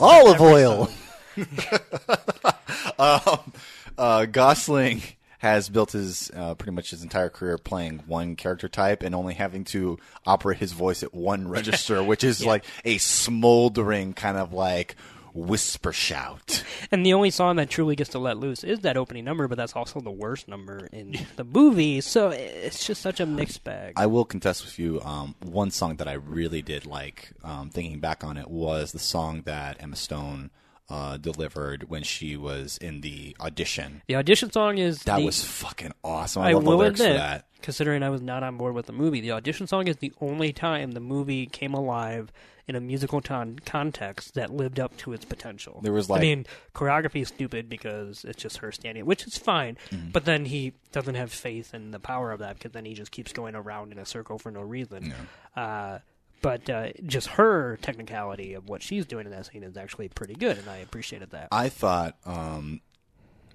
[0.00, 0.90] Olive oil.
[2.98, 3.52] um,
[3.98, 5.02] uh, Gosling
[5.38, 9.34] has built his uh, pretty much his entire career playing one character type and only
[9.34, 14.52] having to operate his voice at one register, which is like a smoldering kind of
[14.52, 14.94] like
[15.34, 16.62] whisper shout.
[16.90, 19.56] And the only song that truly gets to let loose is that opening number, but
[19.56, 22.00] that's also the worst number in the movie.
[22.02, 23.94] So it's just such a mixed bag.
[23.96, 25.00] I will contest with you.
[25.02, 28.98] Um, one song that I really did like, um, thinking back on it, was the
[28.98, 30.50] song that Emma Stone
[30.90, 34.02] uh, delivered when she was in the audition.
[34.08, 36.42] the audition song is That the, was fucking awesome.
[36.42, 37.46] I, I love the lyrics admit, for that.
[37.62, 40.52] considering I was not on board with the movie, the audition song is the only
[40.52, 42.30] time the movie came alive
[42.72, 45.80] in a musical ton- context that lived up to its potential.
[45.82, 49.76] There was, I mean, choreography is stupid because it's just her standing, which is fine.
[49.90, 50.10] Mm-hmm.
[50.10, 53.10] But then he doesn't have faith in the power of that because then he just
[53.10, 55.14] keeps going around in a circle for no reason.
[55.54, 55.98] Uh,
[56.40, 60.34] but uh, just her technicality of what she's doing in that scene is actually pretty
[60.34, 61.48] good, and I appreciated that.
[61.52, 62.80] I thought, um,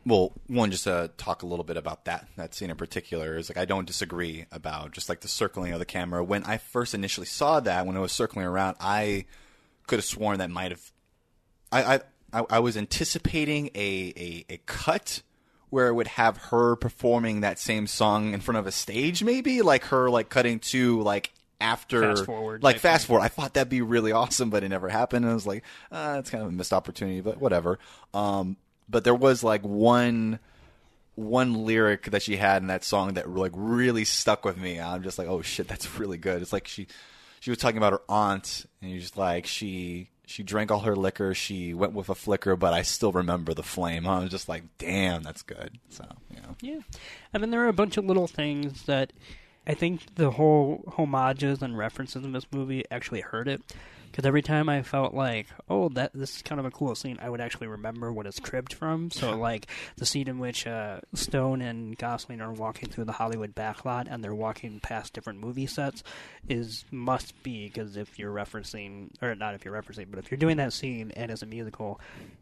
[0.07, 3.49] well, one just to talk a little bit about that that scene in particular is
[3.49, 6.23] like I don't disagree about just like the circling of the camera.
[6.23, 9.25] When I first initially saw that, when it was circling around, I
[9.85, 10.91] could have sworn that might have.
[11.73, 11.99] I
[12.31, 15.23] I I, was anticipating a, a a cut
[15.69, 19.61] where it would have her performing that same song in front of a stage, maybe
[19.61, 23.07] like her like cutting to like after Fast forward like fast thing.
[23.09, 23.25] forward.
[23.25, 25.25] I thought that'd be really awesome, but it never happened.
[25.25, 27.77] And I was like, uh, it's kind of a missed opportunity, but whatever.
[28.13, 28.55] Um,
[28.89, 30.39] but there was like one
[31.15, 34.80] one lyric that she had in that song that like really stuck with me.
[34.80, 36.41] I'm just like, oh shit, that's really good.
[36.41, 36.88] It's like she
[37.39, 40.95] she was talking about her aunt, and you're just like she she drank all her
[40.95, 44.06] liquor, she went with a flicker, but I still remember the flame.
[44.06, 45.80] I was just like, damn, that's good.
[45.89, 46.04] So
[46.36, 46.80] know, Yeah,
[47.34, 49.13] and then there are a bunch of little things that
[49.65, 53.62] I think the whole homages and references in this movie actually hurt it.
[54.17, 57.19] Because every time I felt like, oh, that this is kind of a cool scene,
[57.21, 59.12] I would actually remember what it's cribbed from.
[59.12, 63.53] So, like the scene in which uh, Stone and Gosling are walking through the Hollywood
[63.53, 66.01] backlot and they're walking past different movie sets,
[66.49, 70.39] is must be because if you're referencing, or not if you're referencing, but if you're
[70.39, 72.01] doing that scene and it's a musical,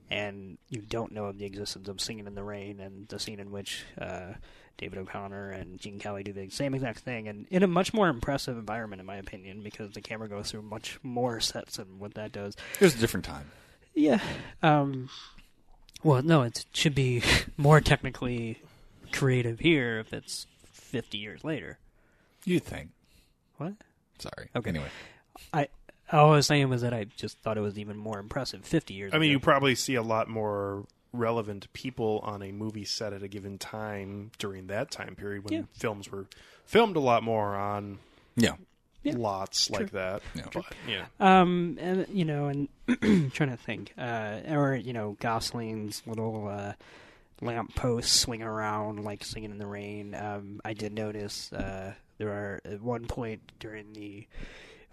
[0.09, 3.41] and you don't know of the existence of Singing in the Rain and the scene
[3.41, 4.31] in which uh,
[4.77, 8.07] David O'Connor and Gene Kelly do the same exact thing, and in a much more
[8.09, 12.13] impressive environment, in my opinion, because the camera goes through much more sets than what
[12.15, 12.55] that does.
[12.79, 13.51] it was a different time.
[13.93, 14.19] Yeah.
[14.61, 15.09] Um,
[16.03, 17.23] well, no, it should be
[17.57, 18.59] more technically
[19.11, 21.77] creative here if it's 50 years later.
[22.43, 22.89] You think?
[23.57, 23.73] What?
[24.19, 24.49] Sorry.
[24.55, 24.69] Okay.
[24.69, 24.89] Anyway,
[25.53, 25.67] I
[26.11, 28.93] all I was saying was that I just thought it was even more impressive 50
[28.93, 29.31] years I mean, ago.
[29.31, 30.85] you probably see a lot more
[31.17, 35.53] relevant people on a movie set at a given time during that time period when
[35.53, 35.61] Yeah.
[35.73, 36.27] films were
[36.65, 37.99] filmed a lot more on
[38.35, 38.55] Yeah.
[39.03, 40.21] lots like that.
[40.35, 40.45] Yeah.
[40.53, 41.05] But, yeah.
[41.19, 42.67] Um, and you know, and
[43.33, 46.73] trying to think, uh, or you know, Gosling's little uh,
[47.41, 50.15] lamp post swinging around like singing in the rain.
[50.15, 54.25] Um, I did notice uh, there are at one point during the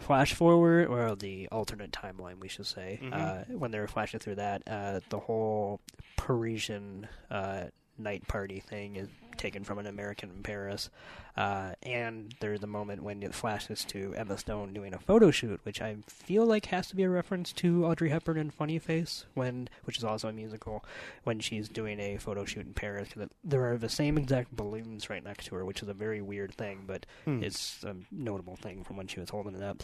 [0.03, 4.37] flash forward or the alternate timeline, we should say, uh, when they were flashing through
[4.37, 5.81] that, uh, the whole
[6.17, 7.65] Parisian uh,
[7.99, 9.09] night party thing is
[9.42, 10.88] taken from an American in Paris.
[11.37, 15.61] Uh, and there's the moment when it flashes to Emma Stone doing a photo shoot,
[15.62, 19.24] which I feel like has to be a reference to Audrey Hepburn in Funny Face,
[19.35, 20.85] when which is also a musical,
[21.24, 23.09] when she's doing a photo shoot in Paris.
[23.12, 25.94] Cause it, there are the same exact balloons right next to her, which is a
[25.94, 27.07] very weird thing, but
[27.42, 29.83] it's a notable thing from when she was holding it up.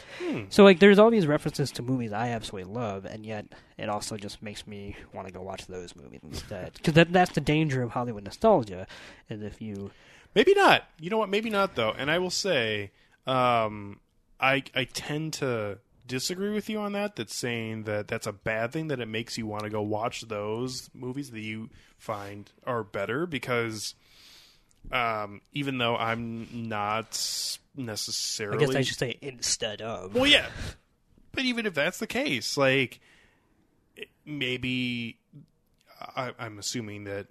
[0.50, 3.46] So like, there's all these references to movies I absolutely love, and yet
[3.78, 6.74] it also just makes me want to go watch those movies instead.
[6.74, 8.86] Because that, that's the danger of Hollywood nostalgia,
[9.30, 9.90] is if you
[10.34, 10.84] Maybe not.
[11.00, 11.28] You know what?
[11.28, 11.92] Maybe not though.
[11.96, 12.92] And I will say,
[13.26, 14.00] um,
[14.40, 17.16] I I tend to disagree with you on that.
[17.16, 18.88] That's saying that that's a bad thing.
[18.88, 23.26] That it makes you want to go watch those movies that you find are better
[23.26, 23.94] because,
[24.92, 30.14] um, even though I'm not necessarily, I guess I should say instead of.
[30.14, 30.46] well, yeah.
[31.32, 33.00] But even if that's the case, like
[34.24, 35.18] maybe
[36.00, 37.26] I, I'm assuming that,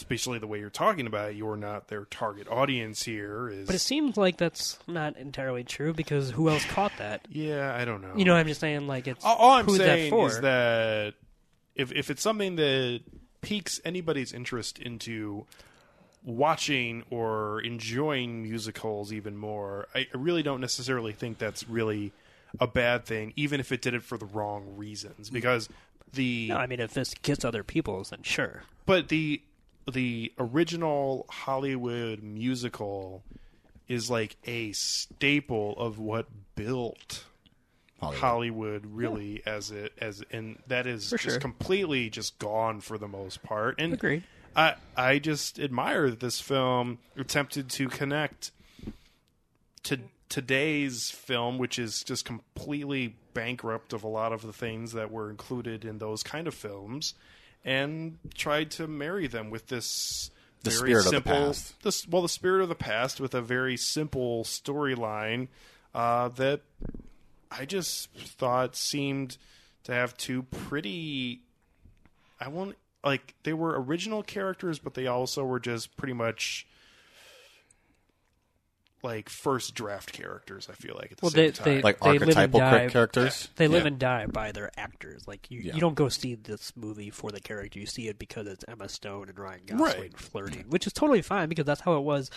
[0.00, 3.50] especially the way you're talking about it, you're not their target audience here.
[3.50, 7.26] Is But it seems like that's not entirely true because who else caught that?
[7.30, 8.12] yeah, I don't know.
[8.16, 10.28] You know, I'm just saying like it's all, all I'm who's saying that for?
[10.28, 11.14] is that
[11.74, 13.00] if if it's something that
[13.42, 15.46] piques anybody's interest into
[16.24, 22.12] watching or enjoying musicals even more, I, I really don't necessarily think that's really
[22.58, 25.30] a bad thing, even if it did it for the wrong reasons.
[25.30, 25.68] Because
[26.12, 28.62] the no, I mean, if this gets other people's, then sure.
[28.86, 29.42] but the
[29.90, 33.22] the original Hollywood musical
[33.88, 37.24] is like a staple of what built
[38.00, 38.20] Hollywood.
[38.20, 41.40] Hollywood really as it as and that is For just sure.
[41.40, 43.74] completely just gone for the most part.
[43.78, 44.24] And Agreed.
[44.56, 48.52] I I just admire that this film attempted to connect
[49.84, 55.10] to today's film, which is just completely bankrupt of a lot of the things that
[55.10, 57.14] were included in those kind of films,
[57.64, 60.30] and tried to marry them with this
[60.62, 61.82] The very spirit of the simple, past.
[61.82, 65.48] this- well, the spirit of the past with a very simple storyline
[65.94, 66.62] uh, that
[67.50, 69.36] I just thought seemed
[69.84, 71.42] to have two pretty.
[72.38, 76.66] I won't like they were original characters, but they also were just pretty much
[79.02, 80.68] like first draft characters.
[80.70, 81.64] I feel like at the Well, same they, time.
[81.64, 82.70] they like they archetypal die.
[82.80, 83.48] char- characters.
[83.56, 83.88] They live Yeah.
[83.88, 85.26] and die by their actors.
[85.26, 85.74] Like you, Yeah.
[85.74, 87.78] you don't go see this movie for the character.
[87.78, 90.18] You see it because it's Emma Stone and Ryan Gosling Right.
[90.18, 92.30] flirting, which is totally fine because that's how it was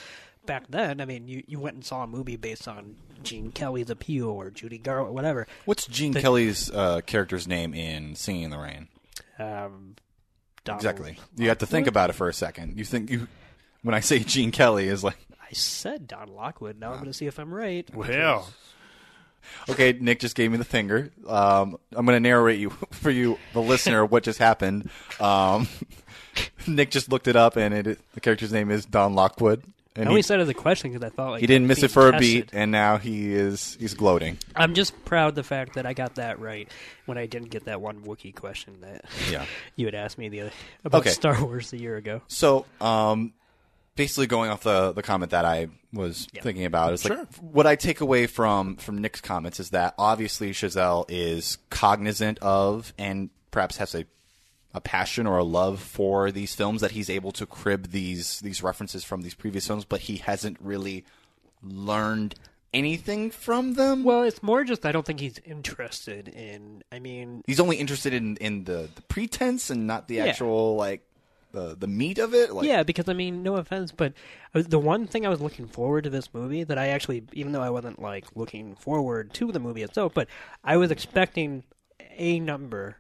[0.45, 1.02] back then.
[1.02, 4.49] I mean, you, you went and saw a movie based on Gene Kelly's appeal or
[4.49, 5.47] Judy Garland, whatever.
[5.65, 8.88] What's Gene Kelly's uh, character's name in Singing in the Rain?
[9.39, 9.95] Um,
[10.63, 11.17] Donald- Exactly.
[11.36, 12.78] You have to think about it for a second.
[12.78, 13.28] You think you
[13.82, 15.17] when I say Gene Kelly is like
[15.54, 16.80] I said Don Lockwood.
[16.80, 17.88] Now I'm going to see if I'm right.
[17.94, 18.50] well,
[19.70, 19.94] okay.
[19.94, 21.12] Nick just gave me the finger.
[21.28, 24.89] Um, I'm going to narrate you for you, the listener, what just happened.
[25.20, 25.68] Um,
[26.68, 29.62] Nick just looked it up, and it the character's name is Don Lockwood.
[29.96, 31.68] I And only he, said it as a question because I thought like he didn't
[31.68, 34.39] miss it for a beat, and now he is he's gloating.
[34.56, 36.68] I'm just proud the fact that I got that right
[37.06, 39.46] when I didn't get that one Wookiee question that Yeah.
[39.76, 40.52] you had asked me the other
[40.84, 41.12] about Okay.
[41.12, 42.24] Star Wars a year ago.
[42.28, 43.34] So, um,
[43.96, 46.42] basically, going off the the comment that I was Yeah.
[46.42, 47.18] thinking about is Sure.
[47.18, 52.40] like what I take away from from Nick's comments is that obviously Chazelle is cognizant
[52.40, 54.06] of and perhaps has a
[54.76, 58.64] a passion or a love for these films that he's able to crib these these
[58.64, 61.06] references from these previous films, but he hasn't really
[61.62, 62.36] learned
[62.74, 64.04] anything from them.
[64.04, 66.84] Well, it's more just I don't think he's interested in.
[66.92, 70.26] I mean, he's only interested in in the, the pretense and not the Yeah.
[70.26, 71.06] actual like
[71.54, 72.52] the the meat of it.
[72.52, 74.13] Like, yeah, because I mean, no offense, but
[74.54, 77.62] the one thing I was looking forward to this movie that I actually, even though
[77.62, 80.28] I wasn't like looking forward to the movie itself, but
[80.63, 81.63] I was expecting
[82.18, 82.98] a number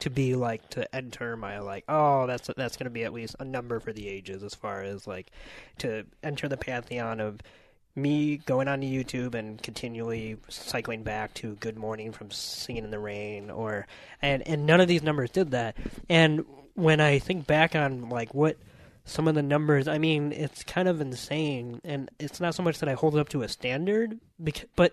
[0.00, 3.36] to be like to enter my like, oh, that's that's going to be at least
[3.38, 5.30] a number for the ages as far as like
[5.78, 7.40] to enter the pantheon of
[7.94, 12.98] me going onto YouTube and continually cycling back to Good Morning from Singing in the
[12.98, 13.86] Rain or
[14.20, 15.76] and and none of these numbers did that.
[16.08, 16.44] And
[16.74, 18.56] when I think back on like what
[19.04, 22.78] some of the numbers, I mean, it's kind of insane and it's not so much
[22.78, 24.92] that I hold it up to a standard bec- but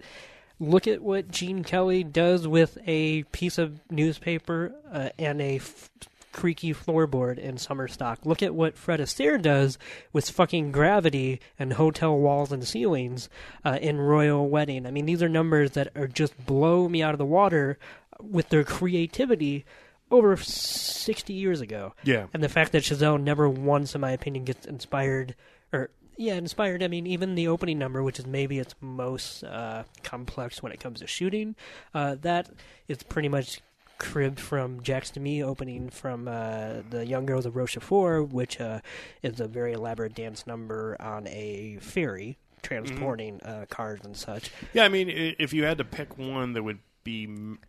[0.59, 5.89] look at what Gene Kelly does with a piece of newspaper uh, and a f-
[6.31, 8.19] creaky floorboard in summer stock.
[8.23, 9.77] Look at what Fred Astaire does
[10.13, 13.29] with fucking gravity and hotel walls and ceilings
[13.63, 14.85] uh, in Royal Wedding.
[14.85, 17.77] I mean, these are numbers that are just blow me out of the water
[18.21, 19.65] with their creativity
[20.11, 21.93] over 60 years ago.
[22.03, 22.27] Yeah.
[22.33, 25.35] And the fact that Chazelle never once, in my opinion, gets inspired
[25.71, 26.83] or yeah, inspired.
[26.83, 30.79] I mean, even the opening number, which is maybe its most uh, complex when it
[30.79, 31.55] comes to shooting,
[31.93, 32.49] uh, that
[32.89, 33.61] is pretty much
[33.99, 38.79] cribbed from Jacques Demy opening from uh, the Young Girls of Rochefort, which uh,
[39.23, 44.51] is a very elaborate dance number on a ferry transporting uh, cars and such.
[44.73, 47.59] Yeah, I mean, if you had to pick one that would be, m-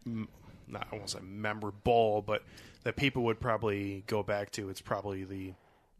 [0.73, 2.43] not I won't say memorable, but
[2.85, 5.53] that people would probably go back to, it's probably the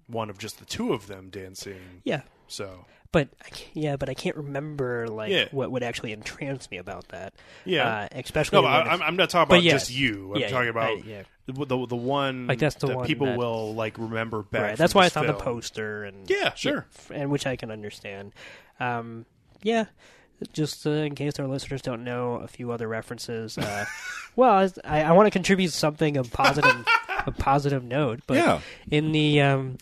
[0.07, 1.79] one of just the two of them dancing.
[2.05, 5.45] Yeah, So but I yeah, but I can't remember like Yeah.
[5.53, 7.35] what would actually entrance me about that.
[7.65, 7.87] Yeah.
[7.89, 10.33] uh, especially no, I, I'm not talking about just you.
[10.35, 13.27] I'm Yeah, talking about I- the, the the one Like, that's the that one people
[13.27, 14.63] that- will like remember back.
[14.63, 14.77] right.
[14.79, 16.87] That's why I found the poster and Yeah, sure.
[17.13, 18.33] and which I can understand.
[18.81, 19.27] Um,
[19.63, 19.87] yeah,
[20.53, 23.57] just uh, in case our listeners don't know a few other references.
[23.59, 23.85] Uh,
[24.37, 26.85] well, I, I want to contribute something of positive,
[27.27, 28.21] a positive note.
[28.27, 28.61] But Yeah.
[28.91, 29.79] in the um,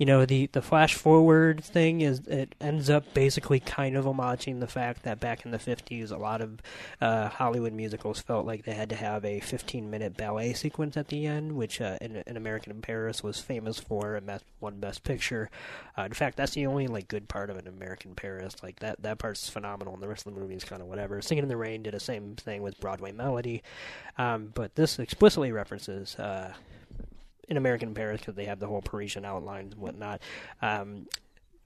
[0.00, 4.58] you know the the flash forward thing is it ends up basically kind of homaging
[4.58, 6.62] the fact that back in the 50s a lot of
[7.02, 11.08] uh, Hollywood musicals felt like they had to have a 15 minute ballet sequence at
[11.08, 14.80] the end which uh, in, in American in Paris was famous for and that won
[14.80, 15.50] best picture.
[15.98, 18.56] Uh, in fact that's the only like good part of an American Paris.
[18.62, 21.20] Like that that part's phenomenal and the rest of the movie is kind of whatever.
[21.20, 23.62] Singing in the Rain did the same thing with Broadway Melody.
[24.16, 26.54] Um, but this explicitly references uh,
[27.50, 30.22] in American in Paris because they have the whole Parisian outlines and whatnot.
[30.62, 31.06] Um,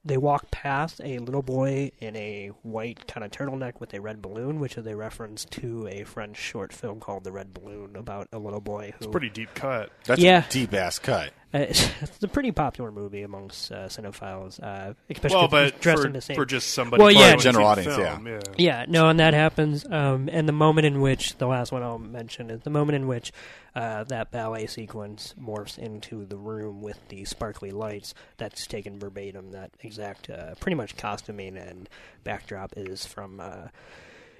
[0.03, 4.21] they walk past a little boy in a white kind of turtleneck with a red
[4.21, 8.27] balloon, which is a reference to a French short film called The Red Balloon about
[8.31, 9.05] a little boy who.
[9.05, 9.91] It's Pretty deep cut.
[10.03, 10.45] That's Yeah.
[10.45, 11.31] a deep ass cut.
[11.55, 16.07] Uh, it's a pretty popular movie amongst uh, cinephiles, uh, especially Well, but dressed for,
[16.07, 16.35] in the same.
[16.35, 17.19] for just somebody, Well, yeah.
[17.27, 18.39] hasn't General audience, film, yeah.
[18.57, 19.85] Yeah, no, and that happens.
[19.89, 23.07] Um, and the moment in which the last one I'll mention is the moment in
[23.07, 23.31] which
[23.73, 28.13] uh, that ballet sequence morphs into the room with the sparkly lights.
[28.37, 29.51] That's taken verbatim.
[29.51, 31.87] That exact, uh, pretty much costuming and
[32.23, 33.39] backdrop is from.
[33.39, 33.67] Uh,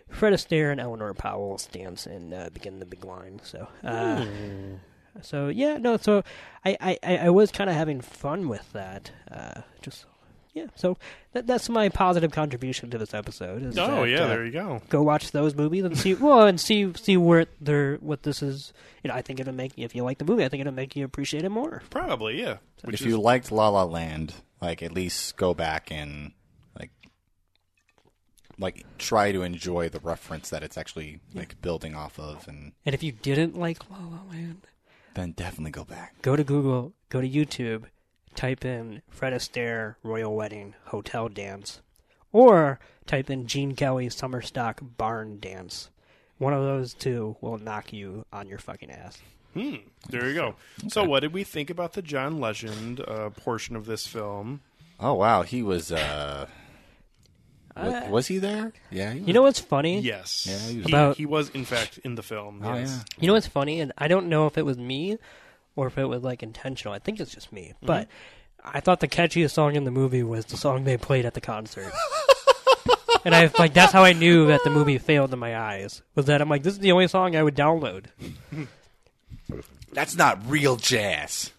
[0.09, 4.24] Fred Astaire and Eleanor Powell's dance in uh, "Begin the Beguine." So, uh,
[5.22, 5.97] so yeah, no.
[5.97, 6.24] So
[6.63, 9.11] I, I, I I was kind of having fun with that.
[9.32, 10.05] Uh, just
[10.53, 10.68] yeah.
[10.76, 10.97] So
[11.34, 13.61] that, that's my positive contribution to this episode.
[13.63, 14.82] Is Oh that, yeah, uh, there you go.
[14.89, 18.74] go watch those movies and see well and see see where they're what this is.
[19.03, 20.95] You know, I think it'll make if you like the movie, I think it'll make
[20.95, 21.84] you appreciate it more.
[21.89, 22.57] Probably yeah.
[22.84, 26.32] Which if is, you liked La La Land, like at least go back and
[26.80, 26.91] like
[28.57, 32.95] like try to enjoy the reference that it's actually like building off of, and And
[32.95, 34.68] if you didn't like La La Land,
[35.16, 36.22] then definitely go back.
[36.22, 37.86] go to Google, go to YouTube,
[38.36, 41.82] type in Fred Astaire Royal Wedding Hotel Dance,
[42.32, 45.89] or type in Gene Kelly Summer Stock Barn Dance.
[46.38, 49.20] One of those two will knock you on your fucking ass.
[49.53, 49.76] Hmm,
[50.09, 50.55] there you go.
[50.89, 54.59] So, what did we think about the John Legend uh, portion of this film?
[54.99, 55.91] Oh wow, he was.
[55.93, 56.53] uh wa-
[57.76, 58.71] Uh, Was he there?
[58.89, 59.11] Yeah.
[59.13, 59.19] He.
[59.19, 59.99] You know what's funny?
[59.99, 62.61] Yes, Yeah, he was- About- he was in fact in the film.
[62.63, 62.95] Oh yes.
[62.97, 63.21] yeah.
[63.21, 65.17] You know what's funny, and I don't know if it was me
[65.76, 66.93] or if it was like intentional.
[66.93, 68.07] I think it's just me, but
[68.63, 71.41] I thought the catchiest song in the movie was the song they played at the
[71.41, 71.91] concert.
[73.26, 76.01] and I like that's how I knew that the movie failed in my eyes.
[76.15, 78.05] Was that I'm like this is the only song I would download.
[79.93, 81.51] That's not real jazz.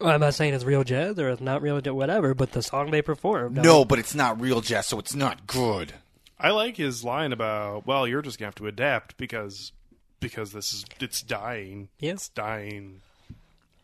[0.00, 2.62] Well, I'm not saying it's real jazz or it's not real jazz, whatever, but the
[2.62, 3.58] song they performed.
[3.58, 5.92] I'm No, like, but it's not real jazz, so it's not good.
[6.38, 9.72] I like his line about, "Well, you're just gonna have to adapt because
[10.20, 11.88] because this is it's dying.
[11.98, 12.12] Yeah.
[12.12, 13.02] It's dying,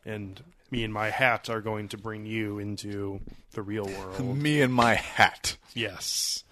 [0.07, 3.21] and me and my hat are going to bring you into
[3.53, 5.57] the real world." Me and my hat.
[5.75, 6.45] Yes.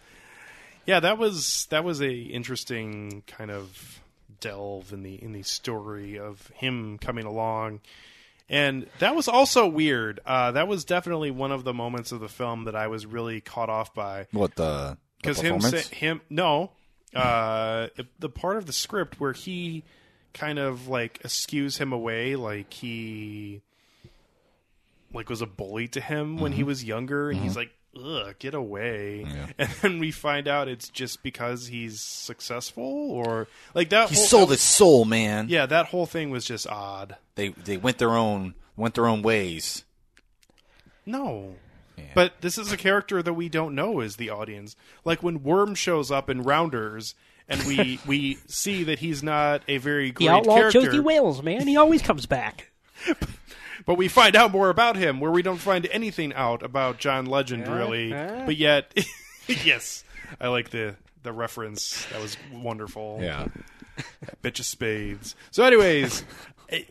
[0.85, 4.01] Yeah, that was that was a interesting kind of
[4.41, 7.81] delve in the in the story of him coming along.
[8.49, 10.21] And that was also weird.
[10.27, 13.41] Uh, that was definitely one of the moments of the film that I was really
[13.41, 14.99] caught off by What the?
[15.21, 16.71] because him sa- him no
[17.17, 17.87] uh,
[18.19, 19.83] the part of the script where he
[20.35, 23.63] kind of like eschews him away, like he
[25.13, 26.67] like was a bully to him when he Mm-hmm.
[26.69, 29.27] was younger, and he's like, "Ugh, get away!"
[29.59, 34.09] And then we find out it's just because he's successful, or like that.
[34.09, 35.49] He whole, sold his soul, man.
[35.49, 37.17] Yeah, that whole thing was just odd.
[37.35, 39.85] They they went their own went their own ways.
[41.07, 41.57] No.
[42.15, 44.77] But this is a character that we don't know as the audience.
[45.05, 47.15] Like when Worm shows up in Rounders,
[47.49, 50.83] and we we see that he's not a very the great outlaw character.
[50.83, 52.71] Josey Wales, man, he always comes back.
[53.87, 57.27] but we find out more about him where we don't find anything out about John
[57.27, 58.11] Legend really.
[58.11, 58.93] But yet,
[59.47, 60.05] yes,
[60.41, 62.07] I like the the reference.
[62.13, 63.19] That was wonderful.
[63.21, 63.49] Yeah.
[64.43, 65.37] bitch of spades.
[65.51, 66.25] So, anyways,
[66.69, 66.89] it,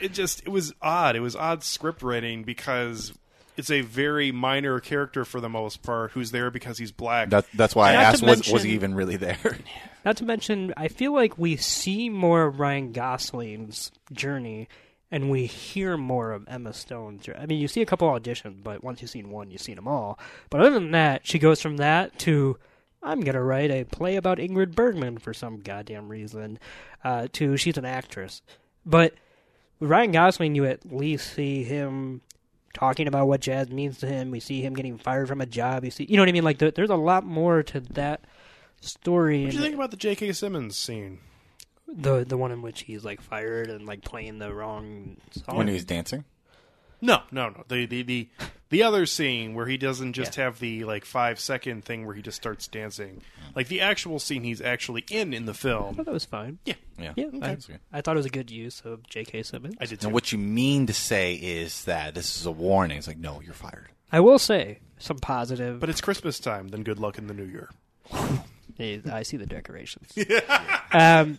[0.00, 1.16] it just it was odd.
[1.16, 3.12] It was odd script writing because
[3.56, 7.30] it's a very minor character for the most part who's there because he's black.
[7.30, 9.58] That, that's why I Not to asked, was, was he even really there?
[10.04, 14.68] Not to mention, I feel like we see more of Ryan Gosling's journey,
[15.10, 17.22] and we hear more of Emma Stone's.
[17.22, 17.38] journey.
[17.40, 19.88] I mean, you see a couple auditions, but once you've seen one, you've seen them
[19.88, 20.18] all.
[20.50, 22.58] But other than that, she goes from that to
[23.02, 26.58] I'm gonna write a play about Ingrid Bergman for some goddamn reason,
[27.02, 28.42] uh, to she's an actress.
[28.84, 29.14] But
[29.78, 32.20] with Ryan Gosling, you at least see him
[32.74, 34.30] talking about what jazz means to him.
[34.30, 35.84] We see him getting fired from a job.
[35.84, 36.44] You see, you know what I mean?
[36.44, 38.24] Like there, there's a lot more to that
[38.80, 39.44] story.
[39.44, 40.32] what do you think about the J.K.
[40.32, 41.20] Simmons scene?
[41.96, 45.56] The the one in which he's like fired and like playing the wrong song.
[45.56, 46.24] when he's dancing?
[47.02, 47.64] No, no, no.
[47.68, 48.28] The the the,
[48.68, 50.44] the other scene where he doesn't just Yeah.
[50.44, 53.22] have the like five second thing where he just starts dancing,
[53.56, 55.94] like the actual scene he's actually in in the I film.
[55.94, 56.58] thought that was fine.
[56.66, 57.12] Yeah, Yeah.
[57.16, 57.56] Yeah, Okay.
[57.92, 59.44] I, I thought it was a good use of J.K.
[59.44, 59.76] Simmons.
[59.80, 60.08] I did too.
[60.08, 62.98] And what you mean to say is that this is a warning.
[62.98, 63.88] It's like, no, you're fired.
[64.12, 65.80] I will say some positive.
[65.80, 66.68] but it's Christmas time.
[66.68, 67.70] Then good luck in the new year.
[68.76, 70.10] Hey, I see the decorations.
[70.92, 71.36] um,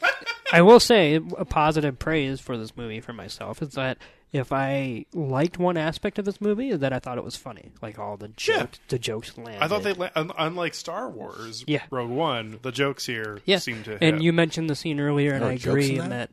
[0.51, 3.97] I will say a positive praise for this movie for myself is that
[4.33, 7.69] if I liked one aspect of this movie, is that I thought it was funny,
[7.81, 8.59] like all the Yeah.
[8.61, 9.61] jokes, the jokes landed.
[9.61, 11.83] I thought they, la- unlike Star Wars, Yeah.
[11.89, 13.57] Rogue One, the jokes here yeah.
[13.59, 13.93] seem to.
[14.01, 14.21] and hit.
[14.21, 16.29] you mentioned the scene earlier, and There I agree in in that.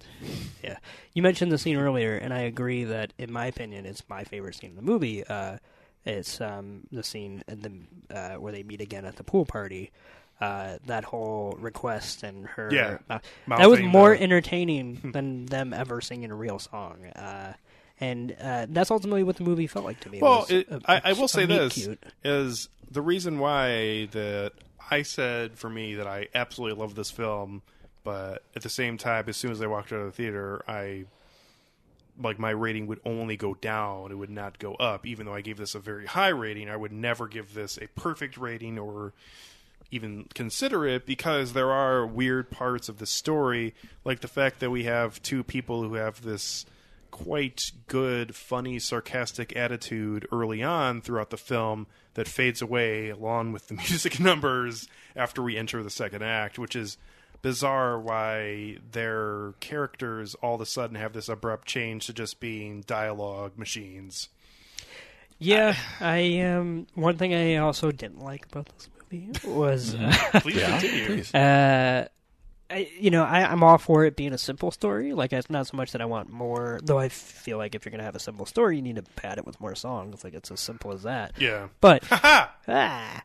[0.63, 0.77] Yeah,
[1.13, 4.55] you mentioned the scene earlier, and I agree that, in my opinion, it's my favorite
[4.55, 5.25] scene in the movie.
[5.27, 5.59] Uh,
[6.05, 7.61] it's um, the scene in
[8.11, 9.91] the uh, where they meet again at the pool party.
[10.41, 12.99] Uh, that whole request and her Yeah.
[13.11, 13.19] uh,
[13.49, 17.07] that was more the- entertaining than them ever singing a real song.
[17.17, 17.55] Uh,
[17.99, 20.21] and uh, that's ultimately what the movie felt like to me.
[20.23, 22.01] Well, was it, a- I, I will say this cute.
[22.23, 24.53] is the reason why that
[24.89, 27.63] I said for me that I absolutely love this film,
[28.05, 31.07] but at the same time, as soon as I walked out of the theater, I
[32.21, 35.05] like my rating would only go down; it would not go up.
[35.05, 37.89] Even though I gave this a very high rating, I would never give this a
[37.89, 39.13] perfect rating or
[39.91, 43.75] even consider it because there are weird parts of the story,
[44.05, 46.67] like the fact that we have two people who have this
[47.11, 53.69] quite good, funny, sarcastic attitude early on throughout the film that fades away along with
[53.69, 56.99] the music numbers after we enter the second act, which is
[57.41, 62.83] bizarre why their characters all of a sudden have this abrupt change to just being
[62.83, 64.29] dialogue machines.
[65.39, 66.89] Yeah, I um.
[66.95, 69.95] One thing I also didn't like about this movie was.
[70.41, 71.23] Please continue.
[71.35, 72.07] Uh,
[72.71, 75.15] I, you know, I, I'm all for it being a simple story.
[75.15, 77.91] Like, it's not so much that I want more, though I feel like if you're
[77.91, 80.23] going to have a simple story, you need to pad it with more songs.
[80.23, 81.33] Like, it's as simple as that.
[81.39, 81.69] Yeah.
[81.81, 83.23] But, ah,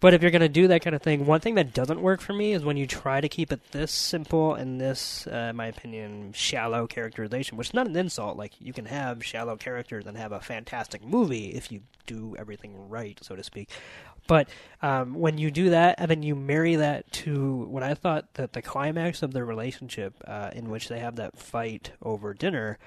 [0.00, 2.22] but if you're going to do that kind of thing, one thing that doesn't work
[2.22, 5.56] for me is when you try to keep it this simple and this, uh, in
[5.56, 8.38] my opinion, shallow characterization, which is not an insult.
[8.38, 12.88] Like, you can have shallow characters and have a fantastic movie if you do everything
[12.88, 13.68] right, so to speak.
[14.28, 14.48] But
[14.82, 18.52] um, when you do that, and then you marry that to what I thought that
[18.52, 22.78] the climax of their relationship, uh, in which they have that fight over dinner,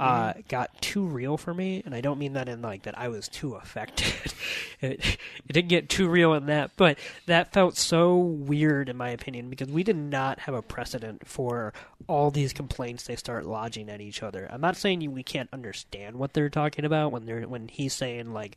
[0.00, 1.82] uh, got too real for me.
[1.84, 4.32] And I don't mean that in like that I was too affected.
[4.80, 9.10] it, it didn't get too real in that, but that felt so weird in my
[9.10, 11.72] opinion because we did not have a precedent for
[12.06, 14.48] all these complaints they start lodging at each other.
[14.50, 17.92] I'm not saying you, we can't understand what they're talking about when they're when he's
[17.92, 18.56] saying like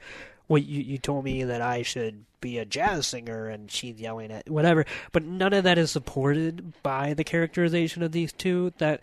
[0.51, 4.31] well, you, you told me that I should be a jazz singer, and she's yelling
[4.31, 4.85] at whatever.
[5.13, 8.73] But none of that is supported by the characterization of these two.
[8.77, 9.01] That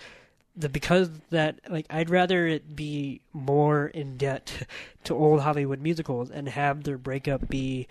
[0.54, 4.68] the because that like I'd rather it be more in debt
[5.04, 7.88] to old Hollywood musicals and have their breakup be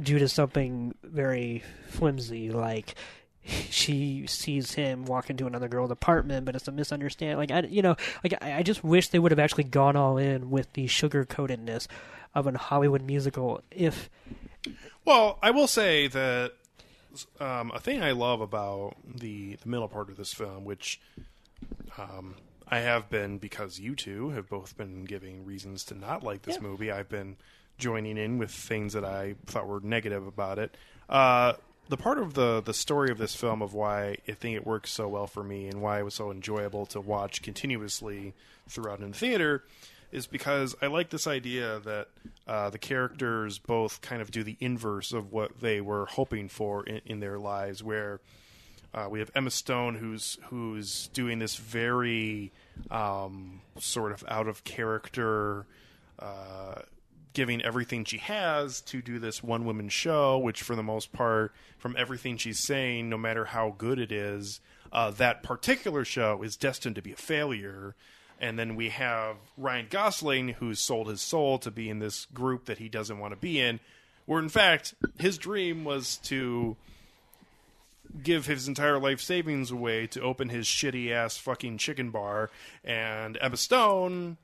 [0.00, 2.94] due to something very flimsy, like
[3.70, 7.38] she sees him walk into another girl's apartment, but it's a misunderstanding.
[7.38, 10.16] Like I, you know, like I, I just wish they would have actually gone all
[10.16, 11.88] in with the sugar coatedness
[12.34, 13.62] of an Hollywood musical.
[13.70, 14.10] If
[15.04, 16.52] Well, I will say that
[17.40, 21.00] um, a thing I love about the the middle part of this film, which
[21.98, 22.36] um,
[22.68, 26.60] I have been because you two have both been giving reasons to not like this
[26.60, 26.90] movie.
[26.90, 27.36] I've been
[27.78, 30.76] joining in with things that I thought were negative about it.
[31.08, 31.54] Uh,
[31.88, 34.90] the part of the the story of this film of why I think it works
[34.90, 38.34] so well for me and why it was so enjoyable to watch continuously
[38.68, 39.64] throughout in the theater
[40.14, 42.08] is because I like this idea that
[42.46, 46.84] uh, the characters both kind of do the inverse of what they were hoping for
[46.84, 48.20] in, in their lives, where
[48.94, 52.52] Uh, we have Emma Stone, who's who's doing this very
[52.92, 55.66] um, sort of out of character,
[56.20, 56.80] uh,
[57.32, 61.52] giving everything she has to do this one woman show, which for the most part,
[61.76, 64.60] from everything she's saying, no matter how good it is,
[64.92, 67.96] uh, that particular show is destined to be a failure.
[68.40, 72.66] And then we have Ryan Gosling, who's sold his soul to be in this group
[72.66, 73.80] that he doesn't want to be in,
[74.26, 76.76] where in fact his dream was to
[78.22, 82.50] give his entire life savings away to open his shitty ass fucking chicken bar.
[82.84, 84.36] And Emma Stone,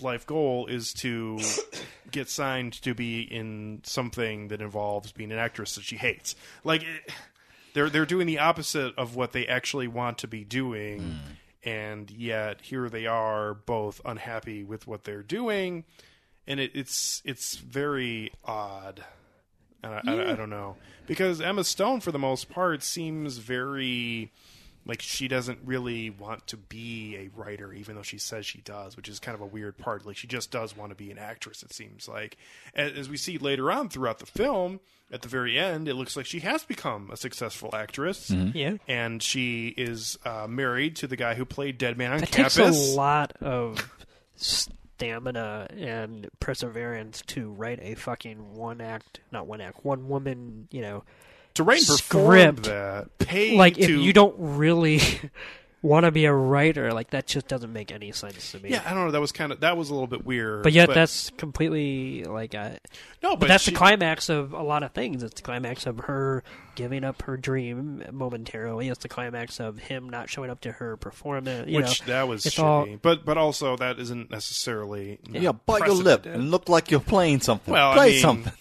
[0.00, 1.38] life goal is to
[2.10, 6.34] get signed to be in something that involves being an actress that she hates.
[6.64, 7.12] Like it,
[7.74, 11.00] they're they're doing the opposite of what they actually want to be doing.
[11.00, 11.32] Hmm.
[11.64, 15.84] And yet here they are, both unhappy with what they're doing,
[16.46, 19.02] and it, it's it's very odd.
[19.82, 20.76] And I, I, I don't know.
[21.06, 24.30] Because Emma Stone, for the most part, seems very
[24.86, 28.96] like she doesn't really want to be a writer, even though she says she does,
[28.96, 30.04] which is kind of a weird part.
[30.06, 31.62] Like she just does want to be an actress.
[31.62, 32.36] It seems like,
[32.74, 34.80] as, as we see later on throughout the film,
[35.12, 38.30] at the very end, it looks like she has become a successful actress.
[38.30, 38.76] Yeah.
[38.88, 42.54] And she is uh, married to the guy who played Dead Man on It Campus.
[42.54, 43.90] takes a lot of
[44.36, 50.80] stamina and perseverance to write a fucking one act, not one act, one woman, you
[50.82, 51.04] know,
[51.54, 52.62] to write and perform script.
[52.64, 53.18] that.
[53.18, 55.00] Paid like if to, you don't really
[55.82, 58.70] want to be a writer, like that just doesn't make any sense to me.
[58.70, 59.10] Yeah, I don't know.
[59.10, 60.62] That was kind of that was a little bit weird.
[60.62, 62.78] But yet, that's completely like, a,
[63.22, 65.22] no, but, but that's she- the climax of a lot of things.
[65.22, 66.42] It's the climax of her
[66.74, 68.88] giving up her dream momentarily.
[68.88, 71.68] It's the climax of him not showing up to her performance.
[71.68, 72.62] You which know, that was it's shitty.
[72.64, 77.00] all- but but also that isn't necessarily Yeah, bite your lip and look like you're
[77.00, 77.72] playing something.
[77.72, 78.52] Well, I Play mean, something.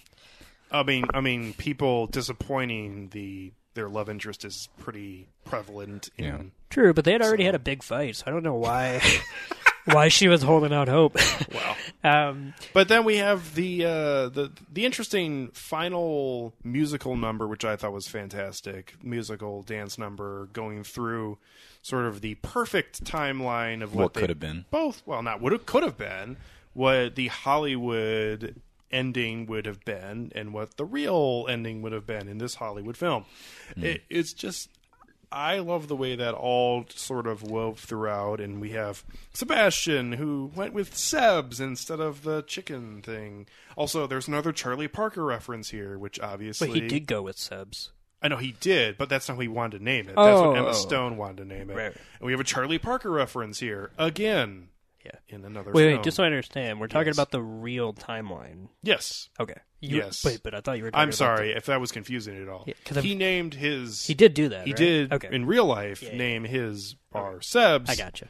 [0.73, 6.25] I mean, I mean, people disappointing the their love interest is pretty prevalent in.
[6.25, 6.41] Yeah.
[6.69, 9.01] True, but they had already So- had a big fight, so I don't know why
[9.85, 11.17] why she was holding out hope.
[11.53, 11.75] Well,
[12.29, 17.75] um, but then we have the uh, the the interesting final musical number, which I
[17.75, 18.95] thought was fantastic.
[19.03, 21.37] Musical dance number going through
[21.83, 24.65] sort of the perfect timeline of what, What could have been.
[24.71, 26.37] both well not what it could have been
[26.73, 28.55] what the hollywood
[28.93, 32.95] ending would have been and what the real ending would have been in this hollywood
[32.95, 33.25] film
[33.75, 33.83] hmm.
[33.83, 34.69] it, it's just
[35.31, 40.51] i love the way that all sort of wove throughout and we have sebastian who
[40.55, 45.97] went with sebs instead of the chicken thing also there's another charlie parker reference here
[45.97, 47.89] which obviously but he did go with Sebs.
[48.23, 50.15] I know he did, but that's not who he wanted to name it.
[50.15, 50.69] That's what Oh, Emma oh.
[50.69, 50.73] oh.
[50.73, 51.75] Stone wanted to name it.
[51.75, 51.91] Right.
[51.91, 54.69] And we have a Charlie Parker reference here again
[55.05, 55.11] Yeah.
[55.35, 55.95] in another Wait, film.
[55.97, 57.15] wait, just so I understand, we're talking Yes.
[57.17, 58.69] about the real timeline.
[58.81, 59.29] yes.
[59.39, 59.55] Okay.
[59.81, 60.23] You, Yes.
[60.23, 60.91] Wait, but I thought you were.
[60.91, 62.63] Talking I'm about sorry if that was confusing at all.
[62.65, 63.99] Yeah, 'cause I'm- he named his.
[64.01, 64.65] the- he did do that.
[64.65, 64.77] He right?
[64.77, 65.27] did Okay.
[65.29, 67.89] in real life Yeah, yeah, name his bar Sebs.
[67.89, 68.29] I gotcha.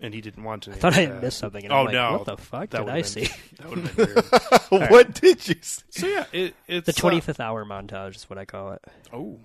[0.00, 0.70] And he didn't want to.
[0.70, 1.22] Name I thought I it had that.
[1.22, 1.64] missed something.
[1.64, 2.12] And oh I'm like, no!
[2.18, 3.28] What the fuck That did would've I been- see?
[3.56, 4.06] That would have been
[4.80, 4.90] weird.
[4.90, 5.82] what did you say?
[5.90, 8.82] so yeah, it, it's The uh, 25th hour montage is what I call it.
[9.14, 9.38] oh,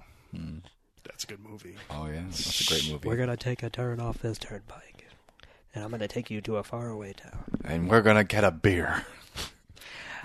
[1.05, 1.75] that's a good movie.
[1.89, 3.07] Oh yeah, that's a great movie.
[3.07, 4.96] We're gonna take a turn off this turnpike,
[5.77, 7.43] and I'm gonna take you to a faraway town.
[7.63, 9.05] and we're gonna get a beer.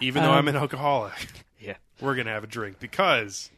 [0.00, 1.28] Even though Um, I'm an alcoholic,
[1.60, 1.76] Yeah.
[2.00, 3.50] we're gonna have a drink because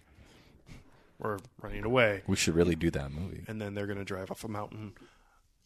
[1.18, 3.44] we're running away, We should really do that movie.
[3.46, 4.94] and then they're gonna drive off a mountain.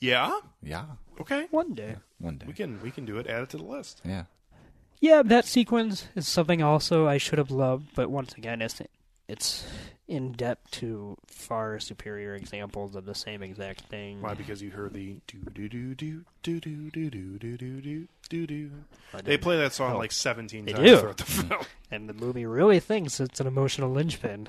[0.01, 0.39] Yeah.
[0.63, 0.85] Yeah,
[1.19, 1.47] Okay.
[1.51, 1.97] One day.
[2.19, 2.47] one day.
[2.47, 3.27] We can we can do it.
[3.27, 4.01] Add it to the list.
[4.05, 4.25] Yeah.
[5.01, 8.81] Yeah, that sequence is something also I should have loved, but once again, it's
[9.29, 9.65] it's
[10.09, 14.21] in depth to far superior examples of the same exact thing.
[14.23, 14.35] Why?
[14.35, 18.09] Because you heard the do do do do do do do do do do do
[18.31, 18.71] do do.
[19.23, 19.99] They play that song Oh.
[19.99, 20.97] like seventeen They times do.
[20.99, 21.63] throughout the film.
[21.91, 24.49] and the movie really thinks it's an emotional linchpin.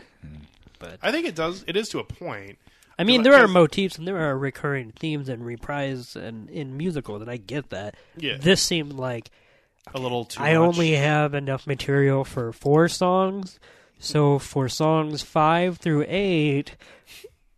[0.80, 1.66] But I think it does.
[1.68, 2.58] It is to a point.
[2.98, 7.22] I mean, there are motifs and there are recurring themes and reprise and in musicals,
[7.22, 7.96] and I get that.
[8.18, 8.38] Yeah.
[8.38, 9.30] This seemed like
[9.94, 10.42] A little too.
[10.42, 10.60] I much.
[10.76, 13.58] only have enough material for four songs,
[14.00, 16.76] so for songs five through eight,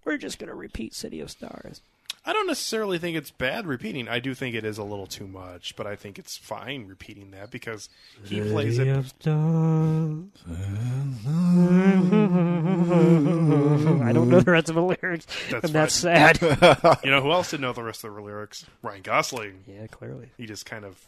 [0.03, 1.81] we're just gonna repeat "City of Stars."
[2.23, 4.07] I don't necessarily think it's bad repeating.
[4.07, 7.31] I do think it is a little too much, but I think it's fine repeating
[7.31, 7.89] that because
[8.25, 8.97] he plays City it.
[8.97, 10.25] of Stars.
[14.03, 16.39] I don't know the rest of the lyrics, That's and that's sad.
[17.03, 18.65] You know who else didn't know the rest of the lyrics?
[18.81, 19.63] Ryan Gosling.
[19.67, 20.29] yeah, clearly.
[20.37, 20.99] He just kind of.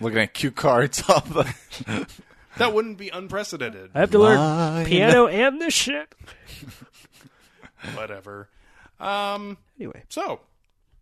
[0.00, 2.06] Looking at cue cards off the.
[2.58, 3.90] That wouldn't be unprecedented.
[3.94, 4.86] I have to learn Line.
[4.86, 6.14] piano and this shit.
[7.94, 8.48] Whatever.
[9.00, 9.58] Um.
[9.78, 10.40] Anyway, So,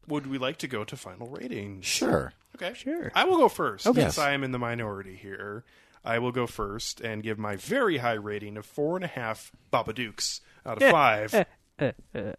[0.08, 1.84] would we like to go to final ratings?
[1.86, 2.32] Sure.
[2.56, 2.74] Okay.
[2.74, 3.12] Sure.
[3.14, 4.00] I will go first Okay.
[4.02, 5.64] since I am in the minority here.
[6.04, 9.52] I will go first and give my very high rating of four and a half
[9.72, 11.46] Babadooks out of Eh, five.
[11.78, 11.92] eh,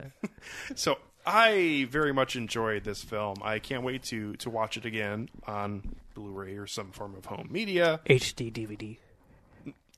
[0.76, 3.38] So I very much enjoyed this film.
[3.41, 7.47] I can't wait to to watch it again on Blu-ray or some form of home
[7.49, 8.01] media.
[8.07, 8.97] HD DVD.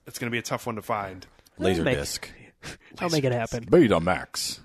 [0.08, 1.26] It's going to be a tough one to find.
[1.60, 2.26] Laserdisc.
[3.00, 3.66] I'll make it happen.
[3.66, 4.60] Betamax.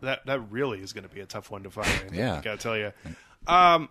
[0.00, 2.14] That that really is going to be a tough one to find.
[2.14, 2.38] Yeah.
[2.38, 2.92] I gotta tell you.
[3.46, 3.88] Um,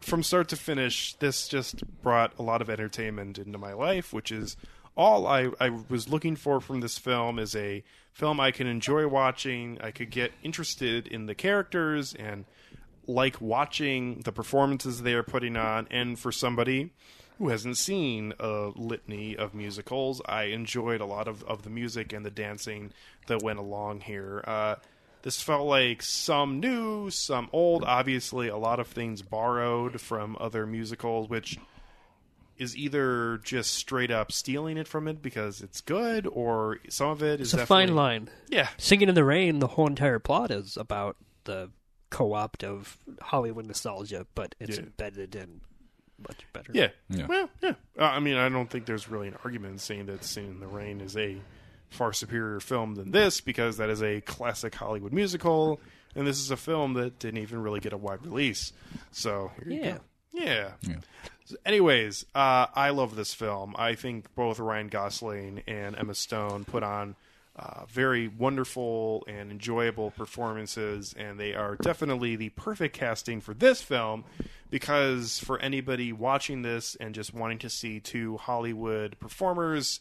[0.00, 4.30] from start to finish, this just brought a lot of entertainment into my life, which
[4.30, 4.56] is
[4.96, 9.06] all I, I was looking for from this film is a film I can enjoy
[9.06, 9.78] watching.
[9.80, 12.44] I could get interested in the characters and
[13.06, 15.86] like watching the performances they are putting on.
[15.90, 16.92] And for somebody
[17.38, 22.12] who hasn't seen a litany of musicals, I enjoyed a lot of, of the music
[22.12, 22.92] and the dancing
[23.28, 24.42] that went along here.
[24.46, 24.74] Uh,
[25.22, 27.84] this felt like some new, some old.
[27.84, 31.58] Obviously, a lot of things borrowed from other musicals, which
[32.56, 37.22] is either just straight up stealing it from it because it's good, or some of
[37.22, 38.30] it is It's a fine line.
[38.48, 41.70] Yeah, Singing in the Rain, the whole entire plot is about the
[42.10, 44.84] co-opt of Hollywood nostalgia, but it's Yeah.
[44.84, 45.60] embedded in
[46.26, 46.72] much better.
[46.74, 47.26] yeah, Yeah.
[47.26, 47.74] Well, yeah.
[47.98, 50.66] Uh, I mean, I don't think there's really an argument saying that "Singing in the
[50.66, 51.36] Rain" is a
[51.90, 55.80] far superior film than this because that is a classic Hollywood musical,
[56.14, 58.72] and this is a film that didn't even really get a wide release.
[59.10, 59.98] So here you Yeah.
[60.32, 60.70] Yeah.
[60.82, 60.96] Yeah.
[61.64, 63.74] Anyways, uh, I love this film.
[63.78, 67.16] I think both Ryan Gosling and Emma Stone put on
[67.58, 73.82] uh, very wonderful and enjoyable performances, and they are definitely the perfect casting for this
[73.82, 74.24] film.
[74.70, 80.00] Because for anybody watching this and just wanting to see two Hollywood performers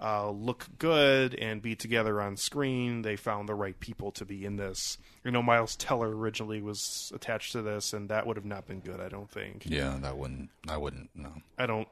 [0.00, 4.44] uh, look good and be together on screen, they found the right people to be
[4.44, 4.98] in this.
[5.24, 8.80] You know, Miles Teller originally was attached to this, and that would have not been
[8.80, 9.00] good.
[9.00, 9.62] I don't think.
[9.64, 10.50] Yeah, that wouldn't.
[10.68, 11.10] I wouldn't.
[11.14, 11.32] No.
[11.56, 11.88] I don't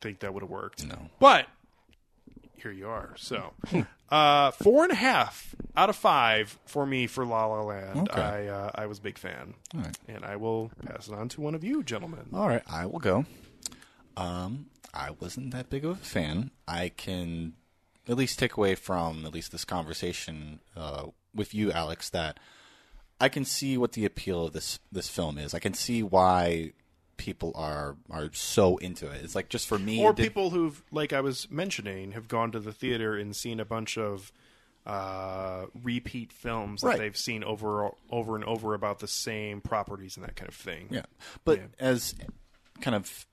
[0.00, 0.84] think that would have worked.
[0.86, 1.08] No.
[1.18, 1.46] But
[2.60, 3.14] here you are.
[3.16, 3.52] So,
[4.10, 8.10] uh, four and a half out of five for me for La La Land.
[8.10, 8.20] Okay.
[8.20, 9.96] I uh, I was a big fan, right.
[10.08, 12.28] and I will pass it on to one of you, gentlemen.
[12.32, 13.24] All right, I will go.
[14.16, 16.50] Um, I wasn't that big of a fan.
[16.66, 17.54] I can
[18.08, 22.40] at least take away from at least this conversation uh, with you, Alex, that
[23.20, 25.54] I can see what the appeal of this this film is.
[25.54, 26.72] I can see why
[27.20, 29.22] people are are so into it.
[29.22, 32.50] It's like just for me, Or did- people who've, like I was mentioning, have gone
[32.52, 34.32] to the theater and seen a bunch of
[34.86, 36.98] uh, repeat films that Right.
[36.98, 40.88] they've seen over over and over about the same properties and that kind of thing.
[40.90, 41.04] Yeah,
[41.44, 41.66] but Yeah.
[41.78, 42.14] as
[42.80, 43.26] kind of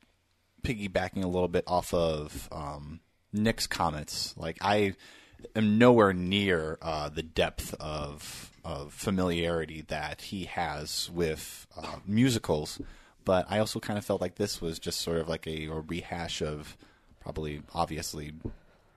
[0.64, 3.00] piggybacking a little bit off of um,
[3.32, 4.96] Nick's comments, like I
[5.56, 12.82] am nowhere near uh, the depth of of familiarity that he has with uh, musicals,
[13.28, 15.82] but I also kind of felt like this was just sort of like a, a
[15.82, 16.78] rehash of
[17.20, 18.32] probably obviously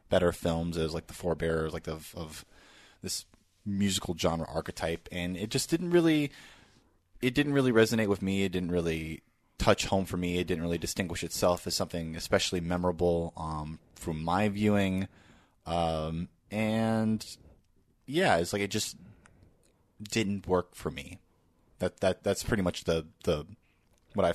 [0.08, 2.44] better films as like the forebearers like of, of
[3.02, 3.24] this
[3.66, 6.30] musical genre archetype and it just didn't really
[7.20, 8.44] it didn't really resonate with me.
[8.44, 9.22] It didn't really
[9.58, 10.38] touch home for me.
[10.38, 15.08] It didn't really distinguish itself as something especially memorable um, from my viewing.
[15.66, 17.26] Um, and
[18.06, 18.96] yeah, it's like it just
[20.00, 21.18] didn't work for me.
[21.80, 23.44] That that that's pretty much the the
[24.14, 24.32] what I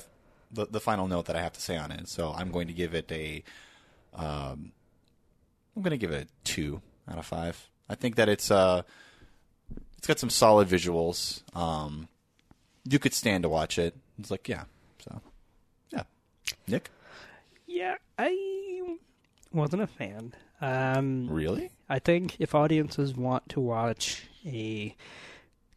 [0.52, 2.08] the the final note that I have to say on it.
[2.08, 3.42] So I'm going to give it a
[4.14, 4.72] um,
[5.74, 7.68] I'm going to give it a two out of five.
[7.88, 8.82] I think that it's uh
[9.98, 11.42] it's got some solid visuals.
[11.56, 12.08] Um,
[12.84, 13.96] you could stand to watch it.
[14.18, 14.64] It's like, yeah.
[15.00, 15.20] So,
[15.90, 16.02] yeah.
[16.68, 16.90] Nick,
[17.66, 18.96] Yeah, I
[19.52, 20.34] wasn't a fan.
[20.60, 21.70] Um, really?
[21.88, 24.94] I think if audiences want to watch a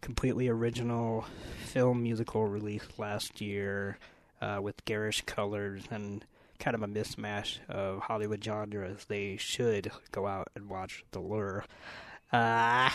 [0.02, 1.26] completely original
[1.66, 3.97] film musical release last year
[4.41, 6.26] uh, with garish colors and
[6.60, 11.66] kind of a mismatch of Hollywood genres, they should go out and watch The Lure.
[12.32, 12.89] Uh,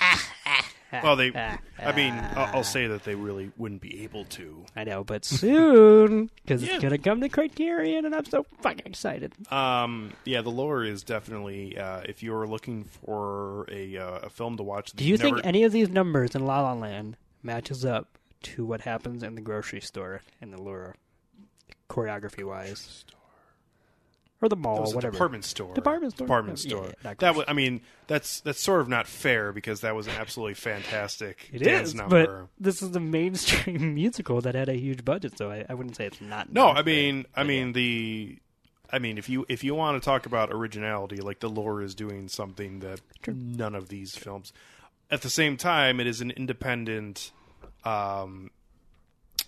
[1.02, 1.32] Well, they.
[1.78, 4.64] I mean, I'll, I'll say that they really wouldn't be able to.
[4.74, 6.74] I know, but soon because Yeah.
[6.74, 9.32] it's gonna come to Criterion, and I'm so fucking excited.
[9.52, 11.76] Um, yeah, the Lure is definitely.
[11.76, 15.20] Uh, if you're looking for a uh, a film to watch, that Do you you've
[15.20, 19.22] think never- any of these numbers in La La Land matches up to what happens
[19.22, 20.94] in the grocery store in the Lure,
[21.90, 23.04] choreography wise,
[24.40, 25.12] or the mall, was a whatever?
[25.12, 25.74] department store.
[25.74, 26.26] Department store?
[26.26, 26.84] Department Yeah, store.
[26.86, 27.44] yeah, not that was.
[27.48, 31.58] I mean, that's that's sort of not fair because that was an absolutely fantastic It
[31.64, 32.26] dance is, number.
[32.26, 35.96] but this is a mainstream musical that had a huge budget, so I, I wouldn't
[35.96, 36.52] say it's not.
[36.52, 37.72] No, I fair, mean, I mean yeah.
[37.72, 38.38] the,
[38.92, 41.94] I mean, if you if you want to talk about originality, like the Lure is
[41.94, 44.52] doing something that none of these films.
[45.10, 47.32] At the same time, it is an independent
[47.82, 48.50] um,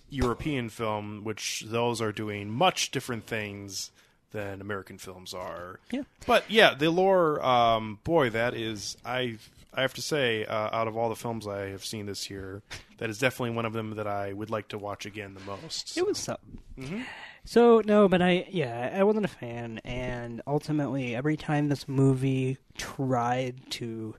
[0.09, 3.91] European film, which those are doing much different things
[4.31, 5.79] than American films are.
[5.91, 6.03] Yeah.
[6.25, 9.37] But yeah, the Lure, um, boy, that is I.
[9.73, 12.61] I have to say, uh, out of all the films I have seen this year,
[12.97, 15.97] that is definitely one of them that I would like to watch again the most.
[15.97, 16.59] It was something.
[16.77, 17.01] Mm-hmm.
[17.45, 22.57] So no, but I yeah I wasn't a fan, and ultimately every time this movie
[22.77, 24.15] tried to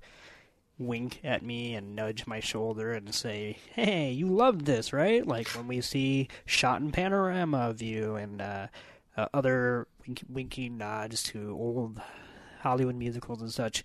[0.78, 5.48] wink at me and nudge my shoulder and say, "Hey, you loved this, right?" Like
[5.50, 8.66] when we see shot in panorama view and uh,
[9.16, 12.00] uh, other wink- winking nods to old
[12.60, 13.84] Hollywood musicals and such.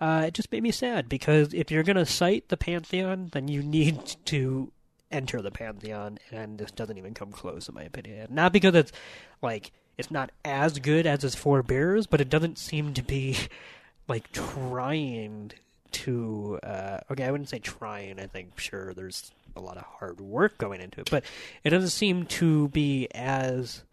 [0.00, 3.48] Uh, it just made me sad because if you're going to cite the pantheon, then
[3.48, 4.72] you need to
[5.10, 8.26] enter the pantheon, and this doesn't even come close, in my opinion.
[8.30, 8.92] Not because it's
[9.40, 13.36] like it's not as good as its forebears, but it doesn't seem to be
[14.08, 15.52] like trying
[15.92, 16.58] to.
[16.62, 18.18] Uh, okay, I wouldn't say trying.
[18.18, 21.24] I think sure there's a lot of hard work going into it, but
[21.62, 23.84] it doesn't seem to be as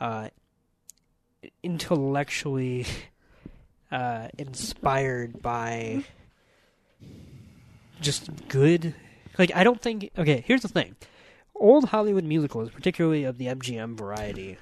[0.00, 0.28] uh,
[1.62, 2.86] intellectually
[3.92, 6.04] uh, inspired by
[8.00, 8.94] just good.
[9.38, 10.10] Like I don't think.
[10.16, 10.96] Okay, here's the thing:
[11.54, 14.58] old Hollywood musicals, particularly of the MGM variety.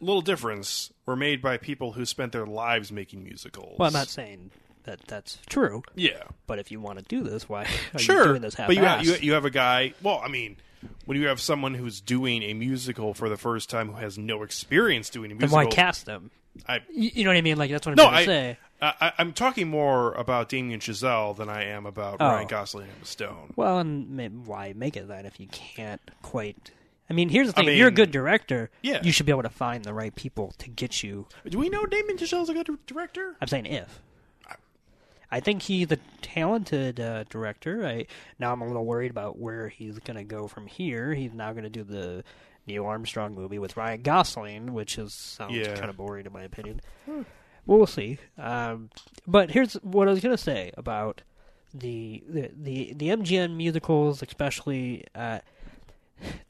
[0.00, 3.78] Little difference were made by people who spent their lives making musicals.
[3.78, 4.50] Well, I'm not saying
[4.86, 8.18] that that's true, Yeah, but if you want to do this, why are sure.
[8.18, 9.92] you doing this half but you have, you, you have a guy.
[10.02, 10.56] Well, I mean,
[11.04, 14.42] when you have someone who's doing a musical for the first time who has no
[14.42, 16.30] experience doing a Then musical, why cast them?
[16.66, 17.58] I, You, you know what I mean?
[17.58, 18.58] Like that's what I'm no, trying to I, say.
[18.80, 22.26] I, I'm talking more about Damien Chazelle than I am about Oh.
[22.28, 23.52] Ryan Gosling and Stone.
[23.56, 26.72] Well, and why make it then if you can't quite?
[27.08, 29.00] I mean, here's the I thing: if you're a good director, yeah.
[29.02, 31.86] you should be able to find the right people to get you Do we know
[31.86, 33.36] Damien Chazelle's a good director?
[33.40, 34.00] I'm saying if.
[35.30, 37.84] I think he's a talented uh, director.
[37.86, 38.06] I
[38.38, 41.14] now I'm a little worried about where he's going to go from here.
[41.14, 42.22] He's now going to do the
[42.66, 45.74] Neil Armstrong movie with Ryan Gosling, which is sounds Yeah.
[45.74, 46.80] kind of boring in my opinion.
[47.06, 47.24] Well,
[47.78, 48.18] we'll see.
[48.38, 48.90] Um,
[49.26, 51.22] but here's what I was going to say about
[51.74, 55.40] the the the, the MGM musicals, especially uh,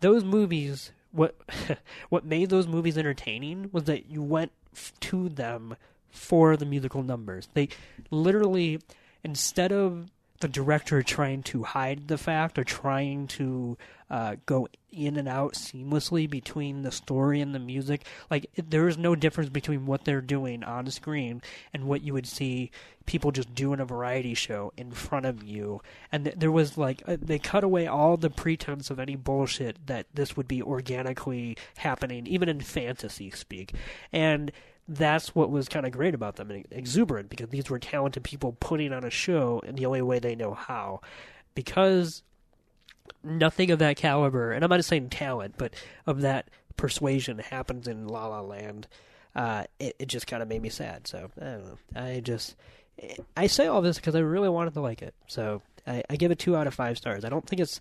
[0.01, 0.93] those movies.
[1.13, 1.35] What
[2.11, 5.77] what made those movies entertaining was that you went f- to them
[6.11, 7.49] for the musical numbers.
[7.55, 7.69] They
[8.11, 8.81] literally,
[9.23, 13.77] instead of the director trying to hide the fact or trying to
[14.11, 18.99] uh, go in and out seamlessly between the story and the music, like there is
[18.99, 21.43] no difference between what they're doing on screen
[21.73, 22.71] and what you would see
[23.07, 25.81] people just do in a variety show in front of you.
[26.13, 29.87] And th- there was like uh, they cut away all the pretense of any bullshit
[29.87, 33.73] that this would be organically happening, even in fantasy speak,
[34.13, 34.53] and
[34.89, 38.57] that's what was kind of great about them and exuberant because these were talented people
[38.61, 41.01] putting on a show in the only way they know how.
[41.55, 42.23] Because
[43.25, 45.75] nothing of that caliber, and I'm not saying talent, but
[46.07, 48.87] of that persuasion happens in La La Land.
[49.35, 51.07] Uh, it, it just kind of made me sad.
[51.07, 51.79] So I don't know.
[51.95, 52.57] I just
[53.37, 55.15] I say all this because I really wanted to like it.
[55.27, 57.25] So I, I give it two out of five stars.
[57.25, 57.81] I don't think it's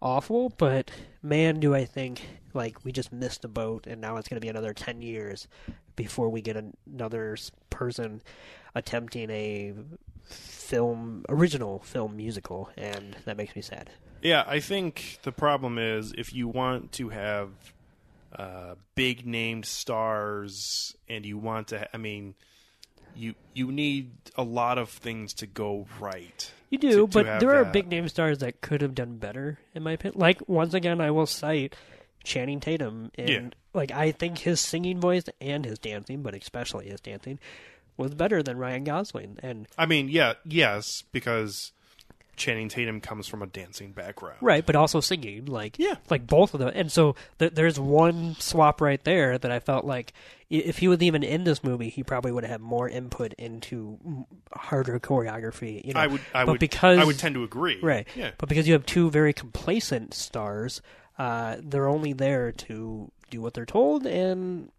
[0.00, 0.90] awful, but
[1.22, 2.22] man, do I think
[2.54, 5.48] like we just missed the boat, and now it's going to be another ten years
[5.96, 7.36] before we get another
[7.70, 8.22] person
[8.74, 9.74] attempting a
[10.24, 13.90] film original film musical, and that makes me sad.
[14.22, 17.50] Yeah, I think the problem is if you want to have
[18.36, 22.34] uh, big named stars and you want to, I mean,
[23.14, 26.52] you you need a lot of things to go right.
[26.70, 27.72] You do, to but have there are that.
[27.72, 30.20] big name stars that could have done better, in my opinion.
[30.20, 31.74] Like once again, I will cite
[32.24, 33.48] Channing Tatum, and Yeah.
[33.72, 37.38] like I think his singing voice and his dancing, but especially his dancing,
[37.96, 39.38] was better than Ryan Gosling.
[39.42, 41.72] And I mean, yeah, yes, because
[42.38, 44.38] Channing Tatum comes from a dancing background.
[44.40, 45.96] right, but also singing, like Yeah.
[46.08, 46.70] like both of them.
[46.74, 50.12] And so th- there's one swap right there that I felt like
[50.48, 53.98] if he was even in this movie, he probably would have had more input into
[54.54, 55.84] harder choreography.
[55.84, 57.78] You know, I would, I but would, because I would tend to agree.
[57.82, 58.08] Right.
[58.16, 58.30] Yeah.
[58.38, 60.80] But because you have two very complacent stars,
[61.18, 64.70] uh, they're only there to do what they're told, and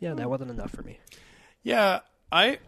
[0.00, 0.98] yeah, that wasn't enough for me.
[1.62, 2.00] Yeah,
[2.32, 2.58] I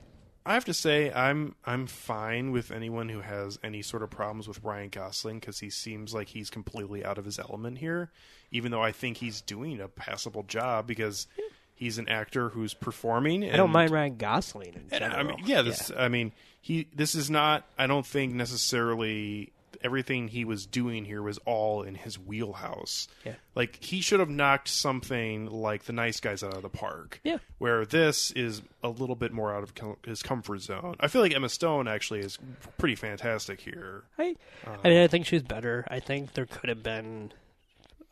[0.46, 4.46] I have to say I'm I'm fine with anyone who has any sort of problems
[4.46, 8.12] with Ryan Gosling because he seems like he's completely out of his element here.
[8.52, 11.26] Even though I think he's doing a passable job because
[11.74, 13.42] he's an actor who's performing.
[13.42, 15.12] And, I don't mind Ryan Gosling in and.
[15.12, 15.90] I mean, yeah, this.
[15.96, 16.86] I mean, he.
[16.94, 17.64] This is not.
[17.76, 19.52] I don't think necessarily
[19.82, 23.08] everything he was doing here was all in his wheelhouse.
[23.24, 23.34] Yeah.
[23.54, 27.20] Like he should have knocked something like the nice guys out of the park.
[27.24, 27.38] Yeah.
[27.58, 30.96] Where this is a little bit more out of com- his comfort zone.
[31.00, 32.38] I feel like Emma Stone actually is
[32.78, 34.04] pretty fantastic here.
[34.18, 35.86] I, I um, mean, I think she's better.
[35.90, 37.32] I think there could have been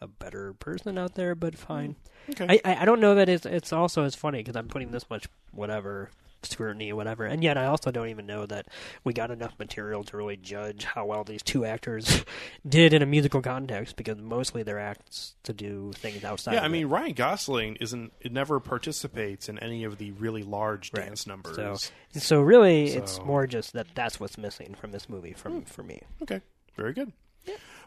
[0.00, 1.96] a better person out there, but fine.
[2.28, 2.60] Mm, okay.
[2.64, 5.08] I, I I don't know that it's it's also as funny because I'm putting this
[5.10, 6.10] much whatever
[6.44, 8.66] scrutiny or whatever, and yet I also don't even know that
[9.04, 12.24] we got enough material to really judge how well these two actors
[12.68, 16.52] did in a musical context because mostly they're acts to do things outside.
[16.52, 16.70] yeah, of I it.
[16.70, 21.06] mean Ryan Gosling isn't it never participates in any of the really large Right.
[21.06, 21.56] dance numbers.
[21.56, 21.76] So,
[22.12, 23.26] so really, it's So- Hmm.
[23.28, 26.00] more just that that's what's missing from this movie from for me.
[26.22, 26.40] Okay,
[26.76, 27.12] very good.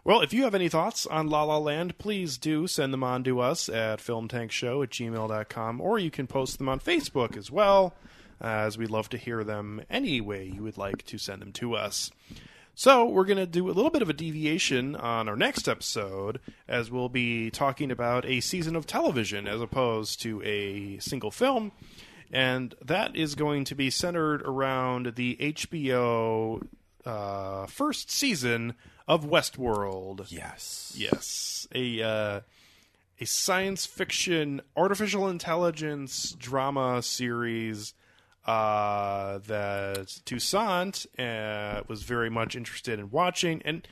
[0.04, 3.24] Well, if you have any thoughts on La La Land, please do send them on
[3.26, 7.94] to us at filmtankshow at gmail.com, or you can post them on Facebook as well,
[8.40, 11.76] as we'd love to hear them any way you would like to send them to
[11.76, 12.12] us.
[12.76, 16.40] So, we're going to do a little bit of a deviation on our next episode,
[16.68, 21.72] as we'll be talking about a season of television as opposed to a single film.
[22.32, 26.68] And that is going to be centered around the HBO
[27.04, 28.76] uh, first season
[29.08, 30.28] of Westworld.
[30.30, 30.94] Yes.
[30.96, 32.42] Yes, a uh,
[33.20, 37.94] a science fiction artificial intelligence drama series
[38.48, 43.88] uh, that Toussaint uh, was very much interested in watching, and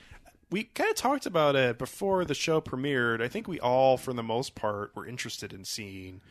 [0.50, 3.22] we kind of talked about it before the show premiered.
[3.22, 6.22] I think we all, for the most part, were interested in seeing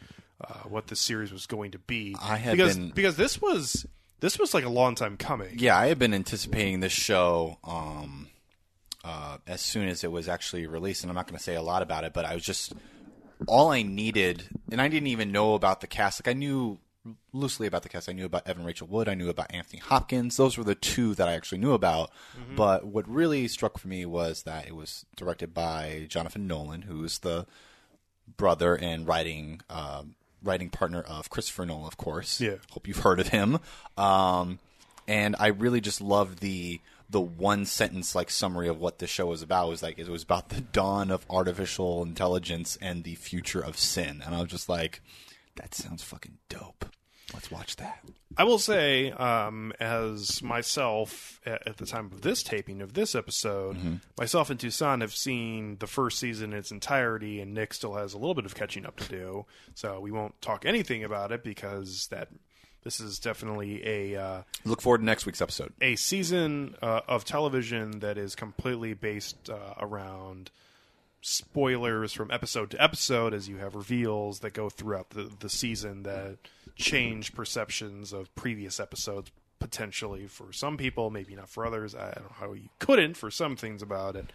[0.40, 2.16] uh, what the series was going to be.
[2.20, 3.86] I had because been- because this was
[4.20, 5.58] this was like a long time coming.
[5.58, 8.28] Yeah, I had been anticipating this show um,
[9.04, 11.62] uh, as soon as it was actually released, and I'm not going to say a
[11.62, 12.72] lot about it, but I was just
[13.46, 16.24] all I needed, and I didn't even know about the cast.
[16.24, 16.78] Like I knew
[17.32, 18.08] loosely about the cast.
[18.08, 19.08] I knew about Evan Rachel Wood.
[19.08, 20.36] I knew about Anthony Hopkins.
[20.36, 22.10] Those were the two that I actually knew about.
[22.56, 27.18] But what really struck for me was that it was directed by Jonathan Nolan, who's
[27.18, 27.46] the
[28.36, 32.40] brother and writing um, writing partner of Christopher Nolan, of course.
[32.40, 32.56] Yeah.
[32.70, 33.58] hope you've heard of him.
[33.96, 34.58] Um,
[35.06, 36.80] and I really just loved the
[37.10, 39.66] the one sentence like summary of what the show was about.
[39.66, 43.78] It was like it was about the dawn of artificial intelligence and the future of
[43.78, 44.22] sin.
[44.24, 45.02] And I was just like,
[45.56, 46.86] that sounds fucking dope.
[47.32, 48.04] Let's watch that.
[48.36, 53.14] I will say, um, as myself at, at the time of this taping of this
[53.14, 57.94] episode, myself and Toussaint have seen the first season in its entirety, and Nick still
[57.94, 59.46] has a little bit of catching up to do.
[59.74, 62.28] So we won't talk anything about it because that
[62.82, 65.72] this is definitely a uh, Look forward to next week's episode.
[65.80, 70.50] a season uh, of television that is completely based uh, around
[71.26, 76.02] spoilers from episode to episode as you have reveals that go throughout the, the season
[76.02, 76.36] that
[76.76, 81.94] change perceptions of previous episodes potentially for some people maybe not for others.
[81.94, 84.26] I don't know how you couldn't for some things about it.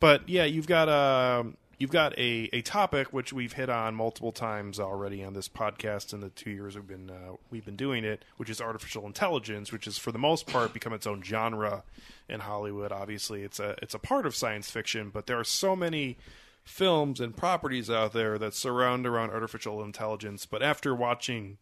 [0.00, 1.46] But yeah you've got a
[1.78, 6.12] you've got a, a topic which we've hit on multiple times already on this podcast
[6.12, 9.72] in the two years we've been uh, we've been doing it, which is artificial intelligence,
[9.72, 11.84] which has for the most part become its own genre
[12.28, 12.92] in Hollywood.
[12.92, 16.18] Obviously, it's a it's a part of science fiction, but there are so many
[16.64, 20.44] films and properties out there that surround around artificial intelligence.
[20.44, 21.56] But after watching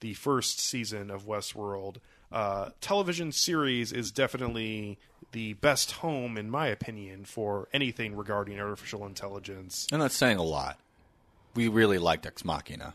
[0.00, 1.96] the first season of Westworld,
[2.32, 4.98] uh, television series is definitely
[5.32, 9.86] the best home, in my opinion, for anything regarding artificial intelligence.
[9.92, 10.78] And that's saying a lot.
[11.54, 12.94] We really liked Ex Machina.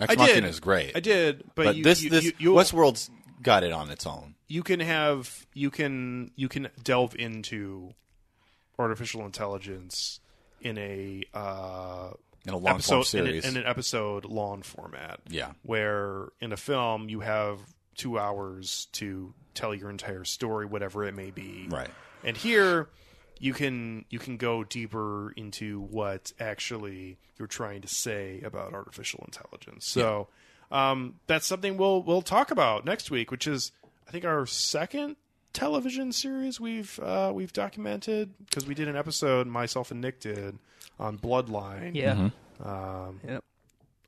[0.00, 0.44] Ex I Machina did.
[0.50, 0.96] is great.
[0.96, 3.10] I did, but, But you, this you, this you, Westworld's
[3.42, 4.34] got it on its own.
[4.48, 7.92] you can have you can you can delve into
[8.78, 10.20] artificial intelligence
[10.60, 12.10] in a uh,
[12.46, 15.20] In a long episode form in, a- in an episode long format.
[15.28, 15.52] Yeah.
[15.62, 17.58] where in a film you have
[17.94, 21.66] two hours to tell your entire story, whatever it may be.
[21.68, 21.90] Right.
[22.22, 22.88] And here
[23.38, 29.22] you can you can go deeper into what actually you're trying to say about artificial
[29.26, 29.86] intelligence.
[29.86, 30.28] So
[30.70, 33.72] um, that's something we'll we'll talk about next week, which is
[34.08, 35.16] I think our second
[35.52, 40.58] television series we've uh, we've documented because we did an episode myself and Nick did
[40.98, 42.30] on Bloodline Yeah.
[42.64, 43.44] um, Yep.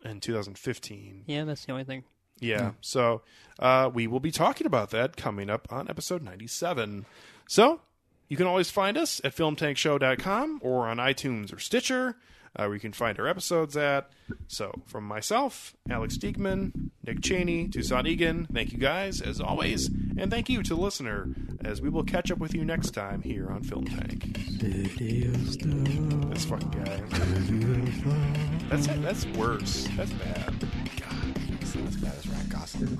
[0.04, 1.24] in 2015.
[1.26, 2.04] Yeah, that's the only thing.
[2.40, 2.72] Yeah.
[2.80, 3.22] So
[3.58, 7.06] uh, we will be talking about that coming up on episode 97.
[7.48, 7.80] So
[8.28, 12.16] you can always find us at filmtankshow.com or on iTunes or Stitcher,
[12.56, 14.10] uh, where you can find our episodes at.
[14.48, 20.30] So from myself, Alex Diekman, Nick Cheney, Toussaint Egan, thank you guys as always, and
[20.30, 21.28] thank you to the listener
[21.64, 24.36] as we will catch up with you next time here on Film Tank.
[26.30, 27.02] This fucking guy.
[28.68, 29.86] That's that's worse.
[29.96, 30.54] That's bad.
[31.84, 31.96] This
[32.26, 32.96] Ryan Gosling.